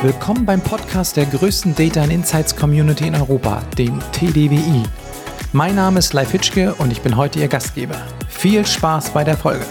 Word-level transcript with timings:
Willkommen 0.00 0.46
beim 0.46 0.60
Podcast 0.60 1.16
der 1.16 1.26
größten 1.26 1.74
Data 1.74 2.00
and 2.00 2.12
Insights 2.12 2.54
Community 2.54 3.08
in 3.08 3.16
Europa, 3.16 3.64
dem 3.76 3.98
TDWI. 4.12 4.84
Mein 5.52 5.74
Name 5.74 5.98
ist 5.98 6.12
Leif 6.12 6.30
Hitschke 6.30 6.72
und 6.76 6.92
ich 6.92 7.00
bin 7.00 7.16
heute 7.16 7.40
Ihr 7.40 7.48
Gastgeber. 7.48 7.96
Viel 8.28 8.64
Spaß 8.64 9.10
bei 9.10 9.24
der 9.24 9.36
Folge. 9.36 9.64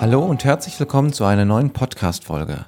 Hallo 0.00 0.24
und 0.24 0.44
herzlich 0.44 0.78
willkommen 0.78 1.12
zu 1.12 1.24
einer 1.24 1.46
neuen 1.46 1.70
Podcast-Folge. 1.70 2.66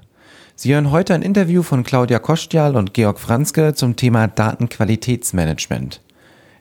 Sie 0.57 0.75
hören 0.75 0.91
heute 0.91 1.15
ein 1.15 1.23
Interview 1.23 1.63
von 1.63 1.85
Claudia 1.85 2.19
Kostjal 2.19 2.75
und 2.75 2.95
Georg 2.95 3.21
Franzke 3.21 3.75
zum 3.75 3.95
Thema 3.95 4.27
Datenqualitätsmanagement. 4.27 6.01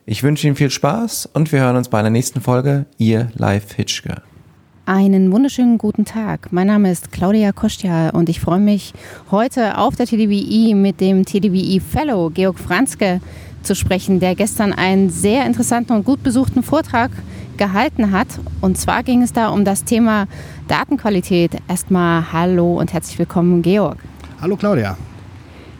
Ich 0.06 0.22
wünsche 0.22 0.46
Ihnen 0.46 0.54
viel 0.54 0.70
Spaß 0.70 1.30
und 1.32 1.50
wir 1.50 1.62
hören 1.62 1.74
uns 1.74 1.88
bei 1.88 2.00
der 2.00 2.12
nächsten 2.12 2.40
Folge. 2.40 2.86
Ihr 2.96 3.32
Live 3.34 3.72
Hitschke. 3.72 4.22
Einen 4.86 5.32
wunderschönen 5.32 5.78
guten 5.78 6.04
Tag. 6.04 6.52
Mein 6.52 6.66
Name 6.66 6.90
ist 6.90 7.10
Claudia 7.10 7.52
Kostja 7.52 8.10
und 8.10 8.28
ich 8.28 8.38
freue 8.38 8.60
mich 8.60 8.92
heute 9.30 9.78
auf 9.78 9.96
der 9.96 10.04
TDWI 10.04 10.74
mit 10.74 11.00
dem 11.00 11.24
TDWI 11.24 11.80
Fellow 11.80 12.28
Georg 12.28 12.58
Franzke 12.58 13.22
zu 13.62 13.74
sprechen, 13.74 14.20
der 14.20 14.34
gestern 14.34 14.74
einen 14.74 15.08
sehr 15.08 15.46
interessanten 15.46 15.94
und 15.94 16.04
gut 16.04 16.22
besuchten 16.22 16.62
Vortrag 16.62 17.10
gehalten 17.56 18.10
hat. 18.10 18.28
Und 18.60 18.76
zwar 18.76 19.02
ging 19.02 19.22
es 19.22 19.32
da 19.32 19.48
um 19.48 19.64
das 19.64 19.84
Thema 19.84 20.26
Datenqualität. 20.68 21.52
Erstmal 21.66 22.30
hallo 22.30 22.78
und 22.78 22.92
herzlich 22.92 23.18
willkommen, 23.18 23.62
Georg. 23.62 23.96
Hallo 24.42 24.54
Claudia. 24.54 24.98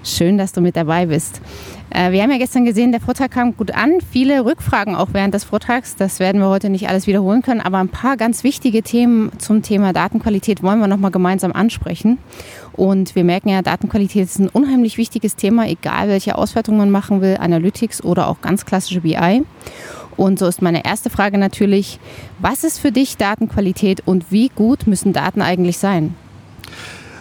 Schön, 0.06 0.36
dass 0.36 0.52
du 0.52 0.60
mit 0.60 0.76
dabei 0.76 1.06
bist. 1.06 1.40
Äh, 1.88 2.12
wir 2.12 2.22
haben 2.22 2.30
ja 2.30 2.36
gestern 2.36 2.66
gesehen, 2.66 2.92
der 2.92 3.00
Vortrag 3.00 3.30
kam 3.30 3.56
gut 3.56 3.70
an. 3.70 4.00
Viele 4.12 4.44
Rückfragen 4.44 4.94
auch 4.94 5.08
während 5.12 5.32
des 5.32 5.44
Vortrags. 5.44 5.96
Das 5.96 6.20
werden 6.20 6.42
wir 6.42 6.48
heute 6.48 6.68
nicht 6.68 6.90
alles 6.90 7.06
wiederholen 7.06 7.40
können. 7.40 7.62
Aber 7.62 7.78
ein 7.78 7.88
paar 7.88 8.18
ganz 8.18 8.44
wichtige 8.44 8.82
Themen 8.82 9.32
zum 9.38 9.62
Thema 9.62 9.94
Datenqualität 9.94 10.62
wollen 10.62 10.78
wir 10.78 10.88
nochmal 10.88 11.10
gemeinsam 11.10 11.52
ansprechen. 11.52 12.18
Und 12.74 13.16
wir 13.16 13.24
merken 13.24 13.48
ja, 13.48 13.62
Datenqualität 13.62 14.24
ist 14.24 14.40
ein 14.40 14.50
unheimlich 14.50 14.98
wichtiges 14.98 15.36
Thema, 15.36 15.66
egal 15.66 16.08
welche 16.08 16.36
Auswertung 16.36 16.76
man 16.76 16.90
machen 16.90 17.22
will, 17.22 17.38
Analytics 17.40 18.04
oder 18.04 18.28
auch 18.28 18.42
ganz 18.42 18.66
klassische 18.66 19.00
BI. 19.00 19.42
Und 20.18 20.38
so 20.38 20.46
ist 20.46 20.60
meine 20.60 20.84
erste 20.84 21.08
Frage 21.08 21.38
natürlich, 21.38 21.98
was 22.40 22.62
ist 22.62 22.78
für 22.78 22.92
dich 22.92 23.16
Datenqualität 23.16 24.02
und 24.04 24.30
wie 24.30 24.50
gut 24.50 24.86
müssen 24.86 25.14
Daten 25.14 25.40
eigentlich 25.40 25.78
sein? 25.78 26.14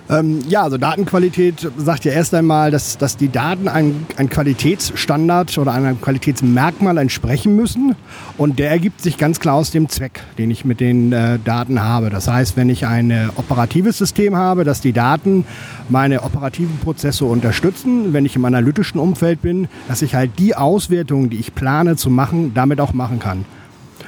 Ähm, 0.09 0.41
ja, 0.49 0.63
also 0.63 0.77
Datenqualität 0.77 1.71
sagt 1.77 2.03
ja 2.03 2.11
erst 2.11 2.33
einmal, 2.33 2.71
dass, 2.71 2.97
dass 2.97 3.15
die 3.15 3.29
Daten 3.29 3.69
ein, 3.69 4.05
ein 4.17 4.29
Qualitätsstandard 4.29 5.57
oder 5.57 5.73
einem 5.73 5.99
Qualitätsmerkmal 6.01 6.97
entsprechen 6.97 7.55
müssen. 7.55 7.95
Und 8.37 8.59
der 8.59 8.69
ergibt 8.69 9.01
sich 9.01 9.17
ganz 9.17 9.39
klar 9.39 9.55
aus 9.55 9.71
dem 9.71 9.87
Zweck, 9.87 10.21
den 10.37 10.51
ich 10.51 10.65
mit 10.65 10.81
den 10.81 11.13
äh, 11.13 11.39
Daten 11.43 11.81
habe. 11.81 12.09
Das 12.09 12.27
heißt, 12.27 12.57
wenn 12.57 12.69
ich 12.69 12.85
ein 12.85 13.11
äh, 13.11 13.27
operatives 13.35 13.97
System 13.97 14.35
habe, 14.35 14.65
dass 14.65 14.81
die 14.81 14.93
Daten 14.93 15.45
meine 15.87 16.23
operativen 16.23 16.77
Prozesse 16.79 17.25
unterstützen, 17.25 18.11
wenn 18.11 18.25
ich 18.25 18.35
im 18.35 18.43
analytischen 18.43 18.99
Umfeld 18.99 19.41
bin, 19.41 19.69
dass 19.87 20.01
ich 20.01 20.15
halt 20.15 20.31
die 20.37 20.55
Auswertungen, 20.55 21.29
die 21.29 21.37
ich 21.37 21.55
plane 21.55 21.95
zu 21.95 22.09
machen, 22.09 22.53
damit 22.53 22.81
auch 22.81 22.93
machen 22.93 23.19
kann. 23.19 23.45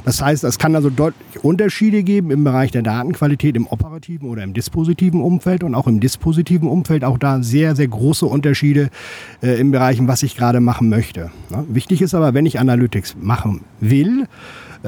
Das 0.06 0.22
heißt, 0.22 0.44
es 0.44 0.60
kann 0.60 0.76
also 0.76 0.92
deutlich 0.92 1.44
Unterschiede 1.44 2.04
geben 2.04 2.30
im 2.30 2.44
Bereich 2.44 2.70
der 2.70 2.84
Datenqualität 2.84 3.56
im 3.56 3.66
operativen 3.66 4.30
oder 4.30 4.44
im 4.44 4.54
dispositiven 4.54 5.20
Umfeld 5.20 5.64
und 5.64 5.74
auch 5.74 5.88
im 5.88 6.00
dispositiven 6.00 6.70
Umfeld 6.70 7.04
auch 7.04 7.18
da 7.18 7.42
sehr, 7.42 7.76
sehr 7.76 7.88
große 7.88 8.28
Unterschiede 8.28 8.92
äh, 9.42 9.60
im 9.60 9.72
Bereich, 9.72 9.98
was 10.02 10.22
ich 10.22 10.38
gerade 10.38 10.60
machen 10.60 10.90
möchte. 10.90 11.32
Ja, 11.50 11.64
wichtig 11.68 12.04
ist 12.04 12.14
aber, 12.14 12.36
wenn 12.36 12.46
ich 12.46 12.60
Analytics 12.60 13.16
machen 13.20 13.62
will, 13.80 14.28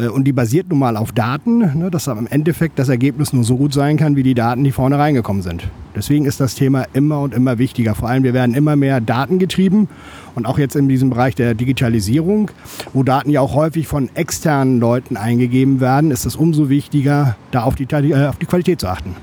und 0.06 0.26
die 0.26 0.34
basiert 0.34 0.70
nun 0.70 0.80
mal 0.80 0.96
auf 0.96 1.12
Daten, 1.12 1.80
ne, 1.80 1.90
dass 1.90 2.08
am 2.08 2.28
Endeffekt 2.28 2.78
das 2.78 2.90
Ergebnis 2.90 3.34
nur 3.34 3.44
so 3.44 3.58
gut 3.58 3.74
sein 3.74 3.98
kann, 3.98 4.16
wie 4.16 4.24
die 4.24 4.36
Daten, 4.36 4.64
die 4.64 4.72
vorne 4.72 5.00
reingekommen 5.00 5.42
sind. 5.42 5.68
Deswegen 5.96 6.26
ist 6.26 6.40
das 6.40 6.54
Thema 6.54 6.86
immer 6.94 7.22
und 7.22 7.34
immer 7.34 7.58
wichtiger. 7.58 7.96
Vor 7.96 8.08
allem, 8.08 8.24
wir 8.24 8.34
werden 8.34 8.54
immer 8.54 8.76
mehr 8.76 9.02
datengetrieben 9.02 9.90
und 10.36 10.46
auch 10.46 10.60
jetzt 10.60 10.76
in 10.76 10.88
diesem 10.88 11.10
Bereich 11.10 11.34
der 11.34 11.56
Digitalisierung, 11.56 12.52
wo 12.94 13.02
Daten 13.02 13.32
ja 13.32 13.42
auch 13.42 13.56
häufig 13.56 13.88
von 13.88 14.10
externen 14.14 14.80
Leuten 14.80 15.18
eingegeben 15.18 15.80
werden, 15.80 16.12
ist 16.12 16.26
es 16.26 16.36
umso 16.36 16.70
wichtiger, 16.70 17.36
da 17.50 17.64
auf 17.64 17.74
die, 17.74 17.86
äh, 17.86 18.28
auf 18.28 18.38
die 18.38 18.46
Qualität 18.46 18.80
zu 18.80 18.88
achten. 18.88 19.16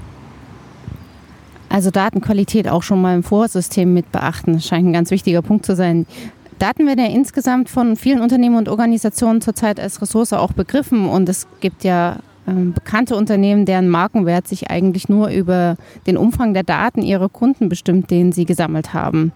Also 1.68 1.90
Datenqualität 1.90 2.68
auch 2.68 2.84
schon 2.84 3.02
mal 3.02 3.16
im 3.16 3.24
Vorsystem 3.24 3.92
mit 3.92 4.12
beachten, 4.12 4.60
scheint 4.60 4.86
ein 4.86 4.92
ganz 4.92 5.10
wichtiger 5.10 5.42
Punkt 5.42 5.66
zu 5.66 5.74
sein. 5.74 6.06
Daten 6.58 6.86
werden 6.86 7.00
ja 7.00 7.10
insgesamt 7.10 7.68
von 7.68 7.96
vielen 7.96 8.20
Unternehmen 8.20 8.56
und 8.56 8.68
Organisationen 8.68 9.40
zurzeit 9.40 9.80
als 9.80 10.00
Ressource 10.00 10.32
auch 10.32 10.52
begriffen 10.52 11.08
und 11.08 11.28
es 11.28 11.46
gibt 11.60 11.84
ja 11.84 12.18
ähm, 12.46 12.72
bekannte 12.72 13.16
Unternehmen, 13.16 13.64
deren 13.64 13.88
Markenwert 13.88 14.46
sich 14.46 14.70
eigentlich 14.70 15.08
nur 15.08 15.28
über 15.28 15.76
den 16.06 16.16
Umfang 16.16 16.54
der 16.54 16.62
Daten 16.62 17.02
ihrer 17.02 17.28
Kunden 17.28 17.68
bestimmt, 17.68 18.10
den 18.10 18.32
sie 18.32 18.44
gesammelt 18.44 18.92
haben. 18.92 19.32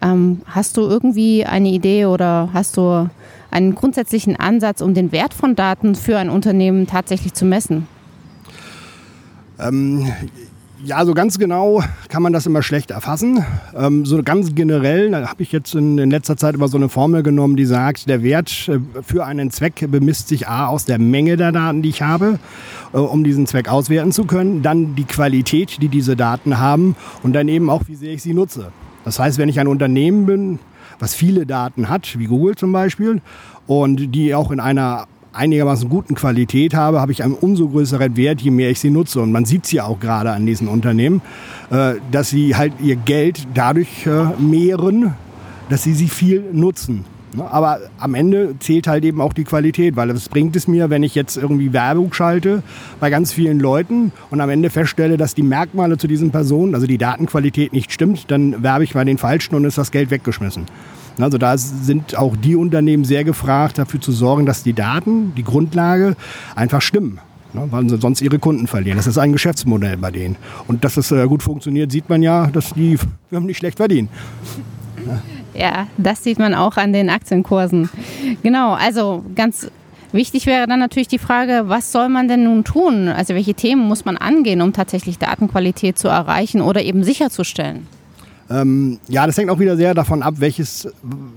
Ähm, 0.00 0.42
hast 0.46 0.76
du 0.76 0.82
irgendwie 0.82 1.44
eine 1.44 1.68
Idee 1.68 2.06
oder 2.06 2.50
hast 2.52 2.76
du 2.76 3.08
einen 3.50 3.74
grundsätzlichen 3.74 4.36
Ansatz, 4.36 4.80
um 4.80 4.94
den 4.94 5.12
Wert 5.12 5.34
von 5.34 5.56
Daten 5.56 5.94
für 5.94 6.18
ein 6.18 6.30
Unternehmen 6.30 6.86
tatsächlich 6.86 7.34
zu 7.34 7.44
messen? 7.44 7.86
Ähm, 9.58 10.10
ja, 10.84 11.04
so 11.04 11.14
ganz 11.14 11.38
genau 11.38 11.82
kann 12.08 12.22
man 12.22 12.32
das 12.32 12.46
immer 12.46 12.62
schlecht 12.62 12.90
erfassen. 12.90 13.44
Ähm, 13.76 14.04
so 14.04 14.22
ganz 14.22 14.54
generell 14.54 15.14
habe 15.26 15.42
ich 15.42 15.52
jetzt 15.52 15.74
in, 15.74 15.98
in, 15.98 16.10
letzter 16.10 16.36
Zeit 16.36 16.54
immer 16.54 16.68
so 16.68 16.76
eine 16.76 16.88
Formel 16.88 17.22
genommen, 17.22 17.56
die 17.56 17.64
sagt, 17.64 18.08
der 18.08 18.22
Wert 18.22 18.68
äh, 18.68 18.78
für 19.02 19.24
einen 19.24 19.50
Zweck 19.50 19.86
bemisst 19.90 20.28
sich 20.28 20.48
A 20.48 20.66
aus 20.66 20.84
der 20.84 20.98
Menge 20.98 21.36
der 21.36 21.52
Daten, 21.52 21.82
die 21.82 21.88
ich 21.88 22.02
habe, 22.02 22.38
äh, 22.92 22.98
um 22.98 23.24
diesen 23.24 23.46
Zweck 23.46 23.68
auswerten 23.68 24.12
zu 24.12 24.24
können, 24.24 24.62
dann 24.62 24.94
die 24.94 25.04
Qualität, 25.04 25.82
die 25.82 25.88
diese 25.88 26.16
Daten 26.16 26.58
haben 26.58 26.96
und 27.22 27.32
dann 27.32 27.48
eben 27.48 27.70
auch, 27.70 27.82
wie 27.86 27.96
sehr 27.96 28.12
ich 28.12 28.22
sie 28.22 28.34
nutze. 28.34 28.72
Das 29.04 29.18
heißt, 29.18 29.38
wenn 29.38 29.48
ich 29.48 29.58
ein 29.60 29.68
Unternehmen 29.68 30.26
bin, 30.26 30.58
was 30.98 31.14
viele 31.14 31.46
Daten 31.46 31.88
hat, 31.88 32.18
wie 32.18 32.26
Google 32.26 32.56
zum 32.56 32.72
Beispiel, 32.72 33.20
und 33.66 34.14
die 34.14 34.34
auch 34.34 34.50
in 34.50 34.60
einer 34.60 35.06
einigermaßen 35.32 35.88
guten 35.88 36.14
Qualität 36.14 36.74
habe, 36.74 37.00
habe 37.00 37.12
ich 37.12 37.22
einen 37.22 37.34
umso 37.34 37.68
größeren 37.68 38.16
Wert, 38.16 38.40
je 38.40 38.50
mehr 38.50 38.70
ich 38.70 38.80
sie 38.80 38.90
nutze. 38.90 39.20
Und 39.20 39.32
man 39.32 39.44
sieht 39.44 39.64
es 39.64 39.72
ja 39.72 39.84
auch 39.84 40.00
gerade 40.00 40.32
an 40.32 40.46
diesen 40.46 40.68
Unternehmen, 40.68 41.22
äh, 41.70 41.94
dass 42.10 42.30
sie 42.30 42.56
halt 42.56 42.72
ihr 42.80 42.96
Geld 42.96 43.46
dadurch 43.54 44.06
äh, 44.06 44.40
mehren, 44.40 45.14
dass 45.68 45.82
sie 45.82 45.94
sie 45.94 46.08
viel 46.08 46.44
nutzen. 46.52 47.04
Ne? 47.34 47.50
Aber 47.50 47.80
am 47.98 48.14
Ende 48.14 48.54
zählt 48.58 48.86
halt 48.86 49.04
eben 49.04 49.20
auch 49.20 49.32
die 49.32 49.44
Qualität, 49.44 49.96
weil 49.96 50.14
was 50.14 50.28
bringt 50.28 50.56
es 50.56 50.68
mir, 50.68 50.90
wenn 50.90 51.02
ich 51.02 51.14
jetzt 51.14 51.36
irgendwie 51.36 51.72
Werbung 51.72 52.12
schalte 52.12 52.62
bei 53.00 53.10
ganz 53.10 53.32
vielen 53.32 53.60
Leuten 53.60 54.12
und 54.30 54.40
am 54.40 54.50
Ende 54.50 54.70
feststelle, 54.70 55.16
dass 55.16 55.34
die 55.34 55.42
Merkmale 55.42 55.98
zu 55.98 56.06
diesen 56.06 56.30
Personen, 56.30 56.74
also 56.74 56.86
die 56.86 56.98
Datenqualität 56.98 57.72
nicht 57.72 57.92
stimmt, 57.92 58.30
dann 58.30 58.62
werbe 58.62 58.84
ich 58.84 58.94
bei 58.94 59.04
den 59.04 59.18
Falschen 59.18 59.54
und 59.54 59.64
ist 59.64 59.78
das 59.78 59.90
Geld 59.90 60.10
weggeschmissen. 60.10 60.64
Also 61.20 61.38
da 61.38 61.56
sind 61.58 62.16
auch 62.16 62.36
die 62.36 62.56
Unternehmen 62.56 63.04
sehr 63.04 63.24
gefragt, 63.24 63.78
dafür 63.78 64.00
zu 64.00 64.12
sorgen, 64.12 64.46
dass 64.46 64.62
die 64.62 64.72
Daten, 64.72 65.34
die 65.36 65.44
Grundlage 65.44 66.16
einfach 66.54 66.82
stimmen. 66.82 67.20
Ne, 67.54 67.66
weil 67.70 67.88
sie 67.88 67.96
sonst 67.96 68.20
ihre 68.20 68.38
Kunden 68.38 68.66
verlieren. 68.66 68.98
Das 68.98 69.06
ist 69.06 69.16
ein 69.16 69.32
Geschäftsmodell 69.32 69.96
bei 69.96 70.10
denen. 70.10 70.36
Und 70.66 70.84
dass 70.84 70.96
das 70.96 71.10
äh, 71.12 71.26
gut 71.26 71.42
funktioniert, 71.42 71.90
sieht 71.90 72.10
man 72.10 72.22
ja, 72.22 72.48
dass 72.48 72.74
die 72.74 72.98
Firmen 73.30 73.46
nicht 73.46 73.56
schlecht 73.56 73.78
verdienen. 73.78 74.10
Ja, 75.54 75.86
das 75.96 76.22
sieht 76.22 76.38
man 76.38 76.54
auch 76.54 76.76
an 76.76 76.92
den 76.92 77.08
Aktienkursen. 77.08 77.88
Genau, 78.42 78.74
also 78.74 79.24
ganz 79.34 79.70
wichtig 80.12 80.44
wäre 80.44 80.66
dann 80.66 80.78
natürlich 80.78 81.08
die 81.08 81.18
Frage, 81.18 81.64
was 81.66 81.90
soll 81.90 82.10
man 82.10 82.28
denn 82.28 82.44
nun 82.44 82.64
tun? 82.64 83.08
Also 83.08 83.34
welche 83.34 83.54
Themen 83.54 83.88
muss 83.88 84.04
man 84.04 84.18
angehen, 84.18 84.60
um 84.60 84.74
tatsächlich 84.74 85.18
Datenqualität 85.18 85.98
zu 85.98 86.08
erreichen 86.08 86.60
oder 86.60 86.82
eben 86.82 87.02
sicherzustellen? 87.02 87.86
Ähm, 88.50 88.98
ja, 89.08 89.26
das 89.26 89.36
hängt 89.36 89.50
auch 89.50 89.58
wieder 89.58 89.76
sehr 89.76 89.92
davon 89.94 90.22
ab, 90.22 90.34
welches, 90.38 90.88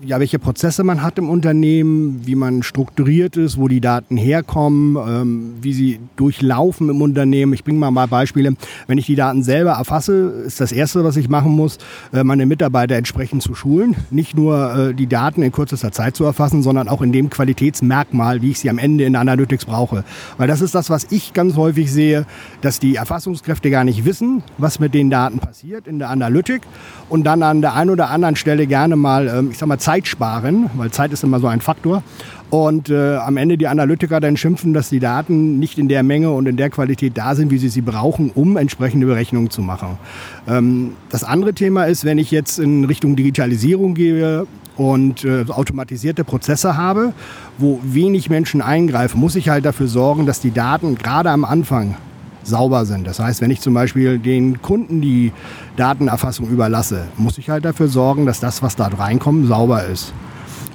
ja, 0.02 0.20
welche 0.20 0.40
Prozesse 0.40 0.84
man 0.84 1.04
hat 1.04 1.18
im 1.18 1.30
Unternehmen, 1.30 2.22
wie 2.26 2.36
man 2.36 2.64
strukturiert 2.64 3.36
ist, 3.36 3.58
wo 3.58 3.68
die 3.68 3.82
Daten 3.82 4.16
herkommen, 4.16 4.96
ähm, 4.96 5.54
wie 5.62 5.74
sie 5.74 6.00
durchlaufen 6.16 6.90
im 6.90 7.02
Unternehmen. 7.02 7.54
Ich 7.54 7.64
bringe 7.64 7.80
mal 7.80 7.92
mal 7.92 8.08
Beispiele. 8.08 8.56
Wenn 8.88 8.98
ich 8.98 9.08
die 9.08 9.16
Daten 9.16 9.44
selber 9.44 9.72
erfasse, 9.72 10.44
ist 10.46 10.62
das 10.62 10.72
Erste, 10.72 11.04
was 11.04 11.18
ich 11.18 11.28
machen 11.28 11.52
muss, 11.52 11.80
äh, 12.14 12.24
meine 12.24 12.46
Mitarbeiter 12.46 12.96
entsprechend 12.96 13.44
zu 13.44 13.56
schulen. 13.56 13.96
Nicht 14.10 14.38
nur 14.38 14.76
äh, 14.76 14.94
die 14.94 15.08
Daten 15.08 15.42
in 15.42 15.52
kürzester 15.52 15.92
Zeit 15.92 16.16
zu 16.16 16.24
erfassen, 16.24 16.64
sondern 16.64 16.88
auch 16.88 17.02
in 17.02 17.12
dem 17.12 17.30
Qualitätsmerkmal, 17.30 18.42
wie 18.42 18.52
ich 18.52 18.60
sie 18.60 18.70
am 18.70 18.78
Ende 18.78 19.04
in 19.04 19.14
der 19.14 19.22
Analytics 19.22 19.66
brauche. 19.66 20.06
Weil 20.38 20.48
das 20.48 20.62
ist 20.62 20.76
das, 20.76 20.90
was 20.90 21.08
ich 21.10 21.34
ganz 21.34 21.58
häufig 21.58 21.92
sehe, 21.92 22.26
dass 22.62 22.80
die 22.80 22.96
Erfassungskräfte 22.96 23.70
gar 23.70 23.84
nicht 23.84 24.06
wissen, 24.06 24.44
was 24.58 24.80
mit 24.80 24.94
den 24.94 25.10
Daten 25.10 25.40
passiert 25.40 25.88
in 25.88 26.00
der 26.00 26.10
Analytik 26.10 26.62
und 27.12 27.26
dann 27.26 27.44
an 27.44 27.62
der 27.62 27.76
einen 27.76 27.90
oder 27.90 28.10
anderen 28.10 28.38
Stelle 28.38 28.68
gerne 28.68 28.96
mal, 28.96 29.28
ähm, 29.28 29.50
ich 29.52 29.58
sag 29.58 29.68
mal, 29.68 29.78
Zeit 29.78 30.08
sparen, 30.08 30.70
weil 30.76 30.92
Zeit 30.92 31.12
ist 31.12 31.26
immer 31.26 31.42
so 31.42 31.48
ein 31.48 31.60
Faktor. 31.60 32.04
Und 32.50 32.90
äh, 32.90 33.18
am 33.18 33.36
Ende 33.36 33.58
die 33.58 33.68
Analytiker 33.68 34.22
dann 34.22 34.38
schimpfen, 34.38 34.74
dass 34.74 34.90
die 34.90 35.02
Daten 35.02 35.60
nicht 35.60 35.78
in 35.78 35.90
der 35.90 36.04
Menge 36.04 36.32
und 36.32 36.48
in 36.48 36.56
der 36.56 36.70
Qualität 36.70 37.18
da 37.18 37.36
sind, 37.36 37.52
wie 37.52 37.58
sie 37.58 37.68
sie 37.68 37.82
brauchen, 37.82 38.32
um 38.32 38.56
entsprechende 38.56 39.08
Berechnungen 39.08 39.50
zu 39.50 39.62
machen. 39.62 39.98
Ähm, 40.48 40.94
das 41.10 41.26
andere 41.26 41.54
Thema 41.54 41.84
ist, 41.84 42.06
wenn 42.06 42.18
ich 42.18 42.32
jetzt 42.32 42.60
in 42.60 42.86
Richtung 42.86 43.18
Digitalisierung 43.18 43.94
gehe 43.94 44.48
und 44.78 45.26
äh, 45.26 45.44
automatisierte 45.50 46.24
Prozesse 46.24 46.78
habe, 46.78 47.12
wo 47.58 47.82
wenig 47.84 48.30
Menschen 48.30 48.62
eingreifen, 48.62 49.20
muss 49.20 49.36
ich 49.36 49.50
halt 49.50 49.66
dafür 49.66 49.88
sorgen, 49.88 50.26
dass 50.26 50.40
die 50.40 50.52
Daten 50.52 50.96
gerade 50.96 51.30
am 51.30 51.44
Anfang 51.44 51.96
sauber 52.44 52.86
sind. 52.86 53.08
Das 53.08 53.20
heißt, 53.20 53.42
wenn 53.42 53.52
ich 53.52 53.62
zum 53.62 53.74
Beispiel 53.74 54.20
den 54.20 54.62
Kunden 54.62 55.02
die 55.02 55.32
Datenerfassung 55.78 56.50
überlasse, 56.50 57.08
muss 57.18 57.38
ich 57.38 57.50
halt 57.50 57.66
dafür 57.66 57.88
sorgen, 57.88 58.26
dass 58.26 58.40
das, 58.40 58.62
was 58.62 58.76
da 58.76 58.88
reinkommt, 58.88 59.48
sauber 59.48 59.86
ist. 59.86 60.14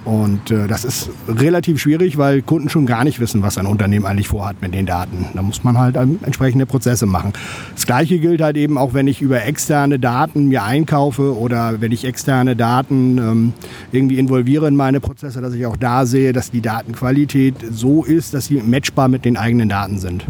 Und 0.06 0.52
äh, 0.52 0.68
das 0.68 0.84
ist 0.84 1.10
relativ 1.26 1.80
schwierig, 1.80 2.16
weil 2.16 2.40
Kunden 2.40 2.68
schon 2.68 2.86
gar 2.86 3.02
nicht 3.02 3.18
wissen, 3.18 3.42
was 3.42 3.58
ein 3.58 3.66
Unternehmen 3.66 4.06
eigentlich 4.06 4.28
vorhat 4.28 4.62
mit 4.62 4.72
den 4.72 4.86
Daten. 4.86 5.26
Da 5.34 5.42
muss 5.42 5.64
man 5.64 5.76
halt 5.76 5.96
ähm, 5.96 6.20
entsprechende 6.22 6.64
Prozesse 6.64 7.06
machen. 7.06 7.32
Das 7.74 7.86
gleiche 7.86 8.20
gilt 8.20 8.40
halt 8.40 8.56
eben 8.56 8.78
auch, 8.78 8.94
wenn 8.94 9.08
ich 9.08 9.20
über 9.20 9.42
externe 9.44 9.98
Daten 9.98 10.46
mir 10.46 10.62
einkaufe 10.62 11.36
oder 11.36 11.80
wenn 11.80 11.90
ich 11.90 12.04
externe 12.04 12.54
Daten 12.54 13.18
ähm, 13.18 13.52
irgendwie 13.90 14.20
involviere 14.20 14.68
in 14.68 14.76
meine 14.76 15.00
Prozesse, 15.00 15.40
dass 15.40 15.54
ich 15.54 15.66
auch 15.66 15.76
da 15.76 16.06
sehe, 16.06 16.32
dass 16.32 16.52
die 16.52 16.60
Datenqualität 16.60 17.56
so 17.72 18.04
ist, 18.04 18.32
dass 18.32 18.46
sie 18.46 18.62
matchbar 18.62 19.08
mit 19.08 19.24
den 19.24 19.36
eigenen 19.36 19.68
Daten 19.68 19.98
sind. 19.98 20.24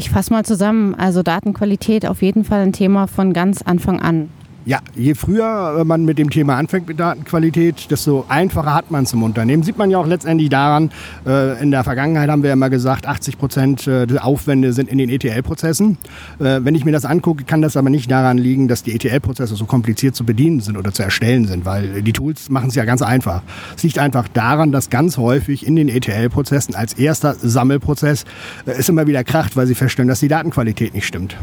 Ich 0.00 0.08
fasse 0.08 0.32
mal 0.32 0.46
zusammen. 0.46 0.94
Also 0.94 1.22
Datenqualität 1.22 2.06
auf 2.06 2.22
jeden 2.22 2.42
Fall 2.42 2.62
ein 2.62 2.72
Thema 2.72 3.06
von 3.06 3.34
ganz 3.34 3.60
Anfang 3.60 4.00
an. 4.00 4.30
Ja, 4.70 4.78
je 4.94 5.16
früher 5.16 5.84
man 5.84 6.04
mit 6.04 6.16
dem 6.16 6.30
Thema 6.30 6.56
anfängt 6.56 6.86
mit 6.86 7.00
Datenqualität, 7.00 7.90
desto 7.90 8.24
einfacher 8.28 8.72
hat 8.72 8.92
man 8.92 9.02
es 9.02 9.12
im 9.12 9.24
Unternehmen. 9.24 9.64
Sieht 9.64 9.76
man 9.76 9.90
ja 9.90 9.98
auch 9.98 10.06
letztendlich 10.06 10.48
daran, 10.48 10.92
äh, 11.26 11.60
in 11.60 11.72
der 11.72 11.82
Vergangenheit 11.82 12.30
haben 12.30 12.44
wir 12.44 12.50
ja 12.50 12.54
immer 12.54 12.70
gesagt, 12.70 13.08
80 13.08 13.36
Prozent 13.36 13.88
äh, 13.88 14.06
der 14.06 14.24
Aufwände 14.24 14.72
sind 14.72 14.88
in 14.88 14.98
den 14.98 15.10
ETL-Prozessen. 15.10 15.98
Äh, 16.38 16.60
wenn 16.62 16.76
ich 16.76 16.84
mir 16.84 16.92
das 16.92 17.04
angucke, 17.04 17.42
kann 17.42 17.62
das 17.62 17.76
aber 17.76 17.90
nicht 17.90 18.08
daran 18.12 18.38
liegen, 18.38 18.68
dass 18.68 18.84
die 18.84 18.94
ETL-Prozesse 18.94 19.56
so 19.56 19.64
kompliziert 19.64 20.14
zu 20.14 20.24
bedienen 20.24 20.60
sind 20.60 20.76
oder 20.76 20.92
zu 20.92 21.02
erstellen 21.02 21.48
sind, 21.48 21.64
weil 21.64 22.02
die 22.02 22.12
Tools 22.12 22.48
machen 22.48 22.68
es 22.68 22.76
ja 22.76 22.84
ganz 22.84 23.02
einfach. 23.02 23.42
Es 23.76 23.82
liegt 23.82 23.98
einfach 23.98 24.28
daran, 24.28 24.70
dass 24.70 24.88
ganz 24.88 25.16
häufig 25.16 25.66
in 25.66 25.74
den 25.74 25.88
ETL-Prozessen 25.88 26.76
als 26.76 26.92
erster 26.92 27.34
Sammelprozess 27.34 28.24
es 28.66 28.88
immer 28.88 29.08
wieder 29.08 29.24
kracht, 29.24 29.56
weil 29.56 29.66
sie 29.66 29.74
feststellen, 29.74 30.08
dass 30.08 30.20
die 30.20 30.28
Datenqualität 30.28 30.94
nicht 30.94 31.08
stimmt. 31.08 31.36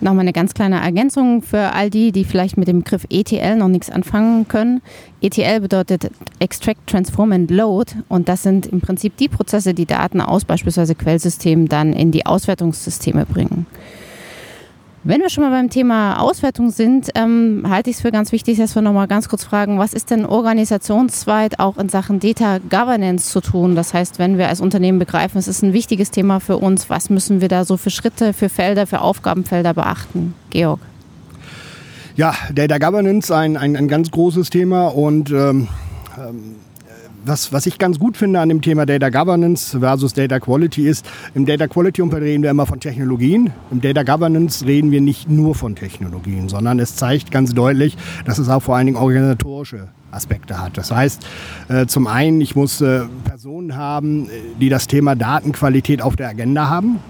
Nochmal 0.00 0.22
eine 0.22 0.32
ganz 0.32 0.52
kleine 0.52 0.80
Ergänzung 0.80 1.42
für 1.42 1.72
all 1.72 1.88
die, 1.88 2.12
die 2.12 2.24
vielleicht 2.24 2.58
mit 2.58 2.68
dem 2.68 2.82
Begriff 2.82 3.06
ETL 3.08 3.56
noch 3.56 3.68
nichts 3.68 3.90
anfangen 3.90 4.46
können. 4.46 4.82
ETL 5.22 5.60
bedeutet 5.60 6.10
Extract, 6.38 6.86
Transform 6.86 7.32
and 7.32 7.50
Load 7.50 7.92
und 8.08 8.28
das 8.28 8.42
sind 8.42 8.66
im 8.66 8.80
Prinzip 8.80 9.16
die 9.16 9.28
Prozesse, 9.28 9.72
die 9.72 9.86
Daten 9.86 10.20
aus 10.20 10.44
beispielsweise 10.44 10.94
Quellsystemen 10.94 11.68
dann 11.68 11.94
in 11.94 12.12
die 12.12 12.26
Auswertungssysteme 12.26 13.24
bringen. 13.24 13.66
Wenn 15.08 15.20
wir 15.20 15.30
schon 15.30 15.44
mal 15.44 15.50
beim 15.50 15.70
Thema 15.70 16.18
Auswertung 16.18 16.70
sind, 16.70 17.10
ähm, 17.14 17.64
halte 17.68 17.90
ich 17.90 17.96
es 17.96 18.02
für 18.02 18.10
ganz 18.10 18.32
wichtig, 18.32 18.58
dass 18.58 18.74
wir 18.74 18.82
noch 18.82 18.92
mal 18.92 19.06
ganz 19.06 19.28
kurz 19.28 19.44
fragen, 19.44 19.78
was 19.78 19.92
ist 19.92 20.10
denn 20.10 20.26
organisationsweit 20.26 21.60
auch 21.60 21.78
in 21.78 21.88
Sachen 21.88 22.18
Data 22.18 22.58
Governance 22.58 23.30
zu 23.30 23.40
tun? 23.40 23.76
Das 23.76 23.94
heißt, 23.94 24.18
wenn 24.18 24.36
wir 24.36 24.48
als 24.48 24.60
Unternehmen 24.60 24.98
begreifen, 24.98 25.38
es 25.38 25.46
ist 25.46 25.62
ein 25.62 25.72
wichtiges 25.72 26.10
Thema 26.10 26.40
für 26.40 26.56
uns, 26.56 26.90
was 26.90 27.08
müssen 27.08 27.40
wir 27.40 27.46
da 27.46 27.64
so 27.64 27.76
für 27.76 27.90
Schritte, 27.90 28.32
für 28.32 28.48
Felder, 28.48 28.88
für 28.88 29.00
Aufgabenfelder 29.00 29.74
beachten? 29.74 30.34
Georg. 30.50 30.80
Ja, 32.16 32.34
Data 32.52 32.78
Governance, 32.78 33.32
ein, 33.32 33.56
ein, 33.56 33.76
ein 33.76 33.86
ganz 33.86 34.10
großes 34.10 34.50
Thema 34.50 34.88
und 34.88 35.30
ähm, 35.30 35.68
ähm 36.18 36.56
was, 37.26 37.52
was 37.52 37.66
ich 37.66 37.78
ganz 37.78 37.98
gut 37.98 38.16
finde 38.16 38.40
an 38.40 38.48
dem 38.48 38.62
Thema 38.62 38.86
Data 38.86 39.10
Governance 39.10 39.78
versus 39.78 40.12
Data 40.12 40.38
Quality 40.38 40.88
ist, 40.88 41.06
im 41.34 41.46
Data 41.46 41.66
Quality 41.66 42.02
Umfeld 42.02 42.22
reden 42.22 42.42
wir 42.42 42.50
immer 42.50 42.66
von 42.66 42.80
Technologien. 42.80 43.52
Im 43.70 43.80
Data 43.80 44.02
Governance 44.02 44.64
reden 44.64 44.90
wir 44.90 45.00
nicht 45.00 45.28
nur 45.28 45.54
von 45.54 45.74
Technologien, 45.74 46.48
sondern 46.48 46.78
es 46.78 46.96
zeigt 46.96 47.30
ganz 47.30 47.54
deutlich, 47.54 47.96
dass 48.24 48.38
es 48.38 48.48
auch 48.48 48.62
vor 48.62 48.76
allen 48.76 48.86
Dingen 48.86 48.98
organisatorische 48.98 49.88
Aspekte 50.10 50.60
hat. 50.60 50.78
Das 50.78 50.90
heißt, 50.90 51.26
äh, 51.68 51.86
zum 51.86 52.06
einen, 52.06 52.40
ich 52.40 52.56
muss 52.56 52.80
äh, 52.80 53.02
Personen 53.24 53.76
haben, 53.76 54.28
äh, 54.28 54.32
die 54.60 54.68
das 54.68 54.86
Thema 54.86 55.14
Datenqualität 55.14 56.00
auf 56.00 56.16
der 56.16 56.28
Agenda 56.28 56.68
haben, 56.68 57.00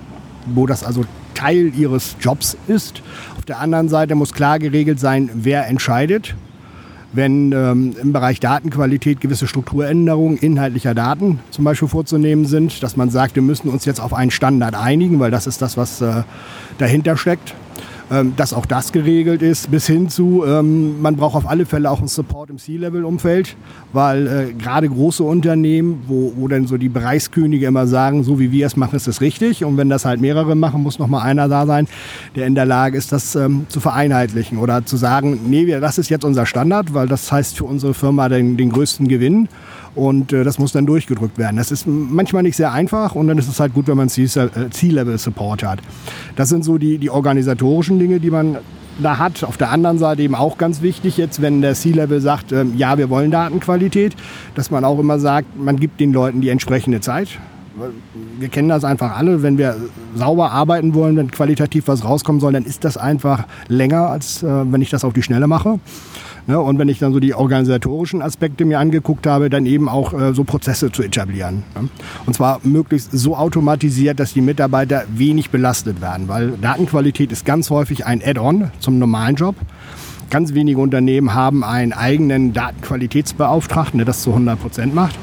wo 0.47 0.67
das 0.67 0.83
also 0.83 1.05
Teil 1.35 1.73
ihres 1.77 2.17
Jobs 2.21 2.57
ist. 2.67 3.03
Auf 3.37 3.45
der 3.45 3.61
anderen 3.61 3.89
Seite 3.89 4.15
muss 4.15 4.33
klar 4.33 4.59
geregelt 4.59 4.99
sein, 4.99 5.31
wer 5.35 5.67
entscheidet 5.67 6.35
wenn 7.13 7.53
ähm, 7.53 7.95
im 8.01 8.13
Bereich 8.13 8.41
Datenqualität 8.41 9.21
gewisse 9.21 9.47
Strukturänderungen 9.47 10.37
inhaltlicher 10.39 10.95
Daten 10.95 11.39
zum 11.51 11.65
Beispiel 11.65 11.89
vorzunehmen 11.89 12.47
sind, 12.47 12.83
dass 12.83 12.97
man 12.97 13.11
sagt, 13.11 13.37
wir 13.37 13.43
müssen 13.43 13.69
uns 13.69 13.85
jetzt 13.85 14.01
auf 14.01 14.13
einen 14.13 14.31
Standard 14.31 14.75
einigen, 14.75 15.21
weil 15.21 15.31
das 15.31 15.47
ist 15.47 15.63
das, 15.63 15.77
was 15.77 16.01
äh, 16.01 16.23
dahinter 16.79 17.17
steckt. 17.17 17.55
Ähm, 18.09 18.35
dass 18.37 18.53
auch 18.53 18.67
das 18.67 18.93
geregelt 18.93 19.43
ist, 19.43 19.69
bis 19.69 19.89
hin 19.89 20.09
zu, 20.09 20.45
ähm, 20.47 21.03
man 21.03 21.17
braucht 21.17 21.35
auf 21.35 21.49
alle 21.49 21.67
Fälle 21.67 21.91
auch 21.91 21.99
einen 21.99 22.07
Support 22.07 22.51
im 22.51 22.59
C-Level-Umfeld, 22.59 23.57
weil 23.93 24.27
äh, 24.29 24.53
gerade 24.53 24.89
große 24.89 25.25
Unternehmen, 25.25 26.05
wo, 26.07 26.33
wo 26.37 26.47
dann 26.47 26.69
so 26.69 26.77
die 26.77 26.89
Bereichskönige 26.89 27.67
immer 27.67 27.89
sagen, 27.89 28.23
so 28.23 28.39
wie 28.39 28.53
wir 28.53 28.67
es 28.67 28.77
machen, 28.77 28.95
ist 28.95 29.09
es 29.09 29.21
richtig. 29.21 29.65
Und 29.65 29.77
wenn 29.77 29.89
das 29.89 30.05
halt 30.05 30.21
mehrere 30.21 30.55
machen, 30.55 30.85
muss 30.85 31.01
noch 31.01 31.09
mal 31.09 31.23
einer 31.23 31.49
da 31.49 31.67
sein, 31.67 31.89
der 32.37 32.47
in 32.47 32.55
der 32.55 32.65
Lage 32.65 32.97
ist, 32.97 33.11
das 33.11 33.35
ähm, 33.35 33.67
zu 33.69 33.81
vereinheitlichen 33.81 34.59
oder 34.59 34.87
zu 34.87 34.97
sagen, 34.97 35.41
nee, 35.49 35.67
das 35.67 35.99
ist 35.99 36.09
jetzt 36.09 36.25
unser 36.25 36.47
Standard, 36.47 36.95
weil 36.95 37.09
das 37.09 37.33
heißt 37.33 37.57
für 37.57 37.65
unsere 37.65 37.93
Firma 37.93 38.29
den, 38.29 38.57
den 38.57 38.71
größten 38.71 39.09
Gewinn. 39.09 39.49
Und 39.97 40.33
äh, 40.33 40.45
das 40.45 40.59
muss 40.59 40.73
dann 40.73 40.87
durchgedrückt 40.87 41.39
werden. 41.39 41.57
Das 41.57 41.73
ist 41.73 41.87
manchmal 41.87 42.43
nicht 42.43 42.57
sehr 42.57 42.73
einfach 42.73 43.15
und 43.15 43.27
dann 43.27 43.39
ist 43.39 43.49
es 43.49 43.59
halt 43.59 43.75
gut, 43.75 43.89
wenn 43.89 43.97
man 43.97 44.09
C-Level-Support 44.09 45.65
hat. 45.65 45.81
Das 46.37 46.51
sind 46.51 46.65
so 46.65 46.79
die, 46.79 46.99
die 46.99 47.11
organisatorischen 47.11 47.99
Dinge, 47.99 48.21
die 48.21 48.31
man 48.31 48.59
da 48.99 49.19
hat. 49.19 49.43
Auf 49.43 49.57
der 49.57 49.71
anderen 49.71 49.99
Seite 49.99 50.23
eben 50.23 50.35
auch 50.35 50.59
ganz 50.59 50.83
wichtig 50.83 51.17
jetzt, 51.17 51.41
wenn 51.43 51.63
der 51.63 51.75
C-Level 51.75 52.21
sagt, 52.21 52.53
ähm, 52.53 52.75
ja, 52.77 52.99
wir 52.99 53.11
wollen 53.11 53.31
Datenqualität, 53.31 54.15
dass 54.55 54.71
man 54.71 54.85
auch 54.85 54.99
immer 54.99 55.19
sagt, 55.19 55.59
man 55.59 55.79
gibt 55.79 55.99
den 55.99 56.13
Leuten 56.13 56.41
die 56.41 56.51
entsprechende 56.51 57.01
Zeit. 57.01 57.29
Wir 58.39 58.49
kennen 58.49 58.71
das 58.71 58.85
einfach 58.85 59.17
alle, 59.17 59.43
wenn 59.43 59.59
wir 59.59 59.77
sauber 60.15 60.51
arbeiten 60.51 60.95
wollen, 60.95 61.17
wenn 61.17 61.31
qualitativ 61.31 61.89
was 61.89 62.05
rauskommen 62.05 62.41
soll, 62.41 62.55
dann 62.55 62.65
ist 62.65 62.85
das 62.85 62.97
einfach 62.97 63.45
länger, 63.69 64.09
als 64.09 64.43
äh, 64.43 64.73
wenn 64.73 64.81
ich 64.81 64.91
das 64.91 65.05
auf 65.05 65.13
die 65.13 65.23
Schnelle 65.23 65.47
mache. 65.47 65.79
Ne? 66.47 66.61
Und 66.61 66.79
wenn 66.79 66.89
ich 66.89 66.99
dann 66.99 67.13
so 67.13 67.21
die 67.21 67.35
organisatorischen 67.35 68.23
Aspekte 68.23 68.65
mir 68.65 68.79
angeguckt 68.79 69.27
habe, 69.27 69.51
dann 69.51 69.67
eben 69.67 69.89
auch 69.89 70.13
äh, 70.13 70.33
so 70.33 70.45
Prozesse 70.45 70.93
zu 70.93 71.03
etablieren. 71.03 71.65
Ne? 71.75 71.89
Und 72.27 72.35
zwar 72.35 72.61
möglichst 72.63 73.13
so 73.13 73.37
automatisiert, 73.37 74.21
dass 74.21 74.33
die 74.33 74.41
Mitarbeiter 74.41 75.05
wenig 75.15 75.51
belastet 75.51 76.01
werden, 76.01 76.29
weil 76.29 76.53
Datenqualität 76.61 77.33
ist 77.33 77.45
ganz 77.45 77.71
häufig 77.71 78.07
ein 78.07 78.23
Add-on 78.25 78.71
zum 78.79 78.99
normalen 78.99 79.37
Job. 79.37 79.57
Ganz 80.31 80.55
wenige 80.55 80.81
Unternehmen 80.81 81.35
haben 81.35 81.63
einen 81.63 81.93
eigenen 81.93 82.53
Datenqualitätsbeauftragten, 82.53 83.99
der 83.99 84.07
das 84.07 84.23
zu 84.23 84.31
100 84.31 84.61
Prozent 84.61 84.95
macht. 84.95 85.17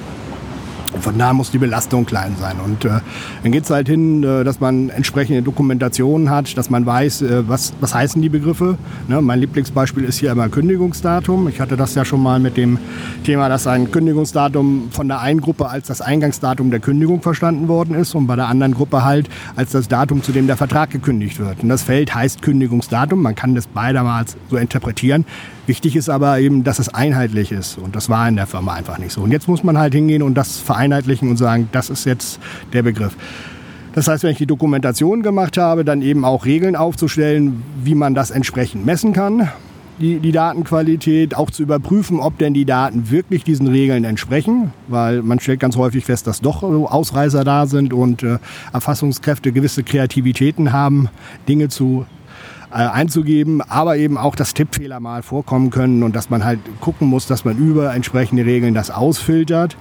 Von 1.01 1.17
da 1.17 1.33
muss 1.33 1.51
die 1.51 1.57
Belastung 1.57 2.05
klein 2.05 2.35
sein. 2.39 2.57
Und 2.63 2.85
äh, 2.85 2.99
dann 3.41 3.51
geht 3.51 3.63
es 3.63 3.69
halt 3.69 3.87
hin, 3.87 4.23
äh, 4.23 4.43
dass 4.43 4.59
man 4.59 4.89
entsprechende 4.89 5.41
Dokumentationen 5.41 6.29
hat, 6.29 6.57
dass 6.57 6.69
man 6.69 6.85
weiß, 6.85 7.21
äh, 7.23 7.47
was, 7.47 7.73
was 7.81 7.93
heißen 7.93 8.21
die 8.21 8.29
Begriffe. 8.29 8.77
Ne? 9.07 9.21
Mein 9.21 9.39
Lieblingsbeispiel 9.39 10.03
ist 10.03 10.19
hier 10.19 10.31
immer 10.31 10.49
Kündigungsdatum. 10.49 11.47
Ich 11.47 11.59
hatte 11.59 11.77
das 11.77 11.95
ja 11.95 12.05
schon 12.05 12.21
mal 12.21 12.39
mit 12.39 12.57
dem 12.57 12.77
Thema, 13.23 13.49
dass 13.49 13.67
ein 13.67 13.91
Kündigungsdatum 13.91 14.89
von 14.91 15.07
der 15.07 15.19
einen 15.19 15.41
Gruppe 15.41 15.69
als 15.69 15.87
das 15.87 16.01
Eingangsdatum 16.01 16.71
der 16.71 16.79
Kündigung 16.79 17.21
verstanden 17.21 17.67
worden 17.67 17.95
ist 17.95 18.15
und 18.15 18.27
bei 18.27 18.35
der 18.35 18.47
anderen 18.47 18.73
Gruppe 18.73 19.03
halt 19.03 19.29
als 19.55 19.71
das 19.71 19.87
Datum, 19.87 20.23
zu 20.23 20.31
dem 20.31 20.47
der 20.47 20.57
Vertrag 20.57 20.89
gekündigt 20.91 21.39
wird. 21.39 21.63
Und 21.63 21.69
das 21.69 21.83
Feld 21.83 22.13
heißt 22.13 22.41
Kündigungsdatum. 22.41 23.21
Man 23.21 23.35
kann 23.35 23.55
das 23.55 23.67
beidermals 23.67 24.37
so 24.49 24.57
interpretieren. 24.57 25.25
Wichtig 25.65 25.95
ist 25.95 26.09
aber 26.09 26.39
eben, 26.39 26.63
dass 26.63 26.79
es 26.79 26.93
einheitlich 26.93 27.51
ist. 27.51 27.77
Und 27.77 27.95
das 27.95 28.09
war 28.09 28.27
in 28.27 28.35
der 28.35 28.47
Firma 28.47 28.73
einfach 28.73 28.97
nicht 28.97 29.13
so. 29.13 29.21
Und 29.21 29.31
jetzt 29.31 29.47
muss 29.47 29.63
man 29.63 29.77
halt 29.77 29.93
hingehen 29.93 30.21
und 30.21 30.35
das 30.35 30.59
vereinheitlichen 30.59 31.29
und 31.29 31.37
sagen, 31.37 31.69
das 31.71 31.89
ist 31.89 32.05
jetzt 32.05 32.39
der 32.73 32.83
Begriff. 32.83 33.15
Das 33.93 34.07
heißt, 34.07 34.23
wenn 34.23 34.31
ich 34.31 34.39
die 34.39 34.47
Dokumentation 34.47 35.21
gemacht 35.21 35.57
habe, 35.57 35.85
dann 35.85 36.01
eben 36.01 36.25
auch 36.25 36.45
Regeln 36.45 36.75
aufzustellen, 36.75 37.61
wie 37.83 37.95
man 37.95 38.15
das 38.15 38.31
entsprechend 38.31 38.85
messen 38.85 39.13
kann, 39.13 39.49
die, 39.99 40.19
die 40.19 40.31
Datenqualität, 40.31 41.35
auch 41.35 41.51
zu 41.51 41.63
überprüfen, 41.63 42.19
ob 42.19 42.37
denn 42.39 42.53
die 42.53 42.65
Daten 42.65 43.11
wirklich 43.11 43.43
diesen 43.43 43.67
Regeln 43.67 44.03
entsprechen, 44.03 44.73
weil 44.87 45.21
man 45.21 45.39
stellt 45.39 45.59
ganz 45.59 45.77
häufig 45.77 46.05
fest, 46.05 46.25
dass 46.25 46.41
doch 46.41 46.63
Ausreißer 46.63 47.43
da 47.43 47.67
sind 47.67 47.93
und 47.93 48.23
äh, 48.23 48.39
Erfassungskräfte 48.73 49.51
gewisse 49.51 49.83
Kreativitäten 49.83 50.73
haben, 50.73 51.09
Dinge 51.47 51.69
zu 51.69 52.05
äh, 52.73 52.77
einzugeben, 52.77 53.61
aber 53.61 53.97
eben 53.97 54.17
auch, 54.17 54.35
dass 54.35 54.53
Tippfehler 54.53 54.99
mal 54.99 55.21
vorkommen 55.21 55.69
können 55.69 56.01
und 56.01 56.15
dass 56.15 56.29
man 56.29 56.43
halt 56.43 56.59
gucken 56.81 57.07
muss, 57.07 57.27
dass 57.27 57.45
man 57.45 57.57
über 57.57 57.93
entsprechende 57.93 58.45
Regeln 58.45 58.73
das 58.73 58.89
ausfiltert. 58.89 59.77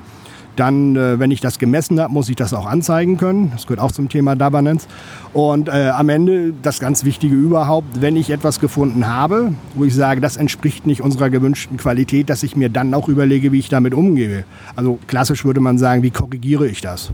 Dann, 0.57 0.97
äh, 0.97 1.19
wenn 1.19 1.31
ich 1.31 1.41
das 1.41 1.59
gemessen 1.59 1.99
habe, 1.99 2.13
muss 2.13 2.29
ich 2.29 2.37
das 2.37 2.53
auch 2.53 2.67
anzeigen 2.67 3.17
können. 3.17 3.51
Das 3.53 3.67
gehört 3.67 3.81
auch 3.81 3.93
zum 3.93 4.11
Thema 4.11 4.37
Governance. 4.37 4.87
Und 5.33 5.69
äh, 5.69 5.89
am 5.89 6.11
Ende 6.11 6.53
das 6.61 6.79
ganz 6.79 7.05
Wichtige 7.05 7.35
überhaupt, 7.35 8.03
wenn 8.03 8.17
ich 8.17 8.29
etwas 8.29 8.61
gefunden 8.61 9.07
habe, 9.07 9.55
wo 9.75 9.85
ich 9.85 9.95
sage, 9.95 10.21
das 10.21 10.37
entspricht 10.37 10.87
nicht 10.87 11.01
unserer 11.01 11.31
gewünschten 11.31 11.79
Qualität, 11.79 12.29
dass 12.29 12.43
ich 12.43 12.55
mir 12.57 12.69
dann 12.69 12.93
auch 12.93 13.09
überlege, 13.09 13.53
wie 13.53 13.61
ich 13.61 13.71
damit 13.71 13.95
umgehe. 13.95 14.45
Also 14.77 14.99
klassisch 15.07 15.47
würde 15.47 15.61
man 15.61 15.79
sagen, 15.79 16.03
wie 16.03 16.11
korrigiere 16.11 16.67
ich 16.67 16.83
das? 16.83 17.13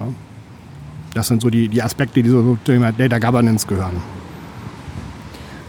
Ja. 0.00 0.06
Das 1.12 1.28
sind 1.28 1.42
so 1.42 1.50
die, 1.50 1.68
die 1.68 1.82
Aspekte, 1.82 2.22
die 2.22 2.30
so 2.30 2.40
zum 2.40 2.64
Thema 2.64 2.92
Data 2.92 3.18
Governance 3.18 3.66
gehören. 3.66 4.15